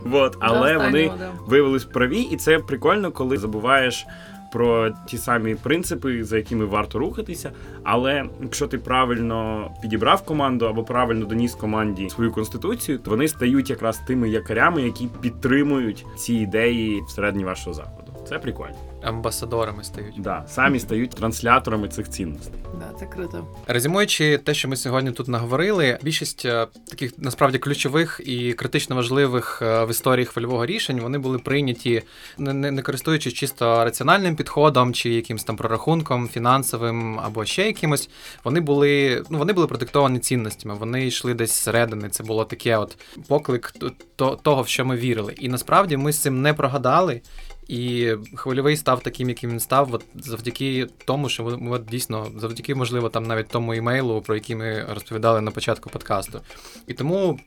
Вот, 0.03 0.37
але 0.39 0.77
вони 0.77 1.11
да. 1.19 1.31
виявились 1.47 1.85
праві, 1.85 2.21
і 2.21 2.37
це 2.37 2.59
прикольно, 2.59 3.11
коли 3.11 3.37
забуваєш 3.37 4.05
про 4.51 4.91
ті 5.07 5.17
самі 5.17 5.55
принципи, 5.55 6.23
за 6.23 6.37
якими 6.37 6.65
варто 6.65 6.99
рухатися. 6.99 7.51
Але 7.83 8.25
якщо 8.41 8.67
ти 8.67 8.77
правильно 8.77 9.69
підібрав 9.81 10.25
команду 10.25 10.65
або 10.65 10.83
правильно 10.83 11.25
доніс 11.25 11.55
команді 11.55 12.09
свою 12.09 12.31
конституцію, 12.31 12.97
то 12.97 13.11
вони 13.11 13.27
стають 13.27 13.69
якраз 13.69 13.97
тими 14.07 14.29
якорями, 14.29 14.81
які 14.81 15.07
підтримують 15.21 16.05
ці 16.17 16.33
ідеї 16.33 17.01
всередині 17.07 17.43
вашого 17.43 17.73
заходу. 17.73 18.11
Це 18.29 18.39
прикольно. 18.39 18.88
Амбасадорами 19.03 19.83
стають. 19.83 20.15
Да, 20.17 20.45
самі 20.47 20.79
стають 20.79 21.11
трансляторами 21.11 21.87
цих 21.87 22.09
цінностей. 22.09 22.59
Да, 22.79 22.99
це 22.99 23.05
круто. 23.05 23.47
Резюмуючи 23.67 24.37
те, 24.37 24.53
що 24.53 24.67
ми 24.67 24.75
сьогодні 24.75 25.11
тут 25.11 25.27
наговорили, 25.27 25.99
більшість 26.01 26.45
е, 26.45 26.67
таких 26.89 27.13
насправді 27.17 27.57
ключових 27.57 28.21
і 28.25 28.53
критично 28.53 28.95
важливих 28.95 29.61
е, 29.61 29.85
в 29.85 29.89
історії 29.89 30.25
хвильового 30.25 30.65
рішень 30.65 30.99
вони 30.99 31.17
були 31.17 31.39
прийняті, 31.39 32.03
не, 32.37 32.53
не, 32.53 32.71
не 32.71 32.81
користуючись 32.81 33.33
чисто 33.33 33.83
раціональним 33.83 34.35
підходом 34.35 34.93
чи 34.93 35.09
якимось 35.09 35.43
там 35.43 35.55
прорахунком 35.55 36.27
фінансовим 36.27 37.19
або 37.19 37.45
ще 37.45 37.65
якимось. 37.65 38.09
Вони 38.43 38.59
були 38.59 39.23
ну 39.29 39.37
вони 39.37 39.53
були 39.53 39.67
продиктовані 39.67 40.19
цінностями. 40.19 40.75
Вони 40.75 41.07
йшли 41.07 41.33
десь 41.33 41.51
зсередини. 41.51 42.09
Це 42.09 42.23
було 42.23 42.45
таке, 42.45 42.77
от 42.77 42.97
поклик 43.27 43.73
то, 44.15 44.35
того, 44.35 44.61
в 44.61 44.67
що 44.67 44.85
ми 44.85 44.95
вірили. 44.95 45.33
І 45.37 45.49
насправді 45.49 45.97
ми 45.97 46.11
з 46.11 46.19
цим 46.19 46.41
не 46.41 46.53
прогадали. 46.53 47.21
І 47.69 48.13
хвильовий 48.35 48.77
став 48.77 49.01
таким, 49.03 49.29
яким 49.29 49.49
він 49.49 49.59
став, 49.59 49.93
от 49.93 50.05
завдяки 50.15 50.87
тому, 51.05 51.29
що 51.29 51.59
от 51.71 51.85
дійсно 51.85 52.27
завдяки, 52.37 52.75
можливо, 52.75 53.09
там 53.09 53.23
навіть 53.23 53.47
тому 53.47 53.73
імейлу, 53.73 54.21
про 54.21 54.35
який 54.35 54.55
ми 54.55 54.85
розповідали 54.89 55.41
на 55.41 55.51
початку 55.51 55.89
подкасту. 55.89 56.41
І 56.87 56.93
тому 56.93 57.39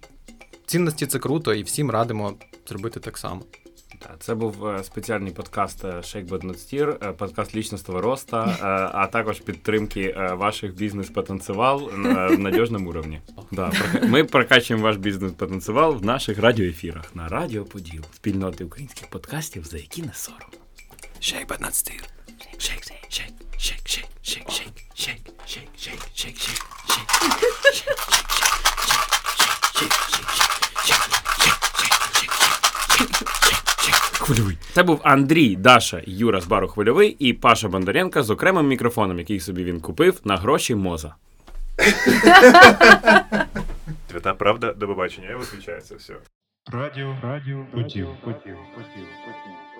цінності 0.67 1.07
це 1.07 1.19
круто, 1.19 1.55
і 1.55 1.63
всім 1.63 1.91
радимо 1.91 2.35
зробити 2.69 3.01
так 3.01 3.19
само. 3.19 3.43
Це 4.21 4.35
був 4.35 4.67
е, 4.67 4.85
спеціальний 4.85 5.33
подкаст 5.33 5.85
е, 5.85 5.89
Shake 5.89 6.29
But 6.29 6.45
Not 6.45 6.57
Steer, 6.57 7.09
е, 7.09 7.13
подкаст 7.13 7.55
лічностного 7.55 8.01
росту, 8.01 8.37
е, 8.37 8.57
а 8.93 9.07
також 9.07 9.41
підтримки 9.41 10.15
е, 10.17 10.33
ваших 10.35 10.75
бізнес-потенціал 10.75 11.91
в 12.31 12.39
надіжному 12.39 12.93
рівні. 12.93 13.21
Да, 13.51 13.73
ми 14.03 14.25
прокачуємо 14.25 14.85
ваш 14.85 14.97
бізнес-потенціал 14.97 15.97
в 15.97 16.05
наших 16.05 16.39
радіоефірах 16.39 17.17
на 17.17 17.29
Радіо 17.29 17.65
Поділ, 17.65 18.05
спільноти 18.15 18.65
українських 18.65 19.11
подкастів, 19.11 19.65
за 19.65 19.77
які 19.77 20.03
не 20.03 20.13
сором. 20.15 20.51
Shake 21.21 21.47
But 21.47 21.61
Not 21.61 21.73
Steer. 21.73 22.03
Shake, 22.59 22.85
shake, 22.89 23.11
shake, 23.11 23.33
shake, 23.59 23.87
shake, 23.87 24.09
shake, 24.23 24.49
shake, 24.55 24.83
shake, 25.05 25.23
shake, 25.47 25.73
shake, 25.77 25.99
shake, 26.15 26.39
shake, 26.39 26.63
shake. 30.87 31.22
Хвильовий. 34.23 34.59
Це 34.73 34.83
був 34.83 35.01
Андрій, 35.05 35.57
Даша, 35.57 36.03
Юра 36.07 36.41
з 36.41 36.47
бару 36.47 36.69
Хвильовий 36.69 37.17
і 37.19 37.33
Паша 37.33 37.69
Бондаренко 37.69 38.23
з 38.23 38.31
окремим 38.31 38.69
мікрофоном, 38.69 39.19
який 39.19 39.41
собі 39.41 39.65
він 39.65 39.81
купив 39.81 40.21
на 40.25 40.37
гроші 40.37 40.75
моза. 40.75 41.15
Свята 44.11 44.35
правда, 44.35 44.73
до 44.73 44.87
побачення. 44.87 45.29
Я 45.29 45.37
виключаю 45.37 45.81
це 45.81 45.95
все. 45.95 46.15
Радіо, 46.73 47.17
радіо, 47.23 47.67
потів, 47.73 48.09
потів, 48.25 48.57
потів, 48.75 49.07
поділ. 49.25 49.72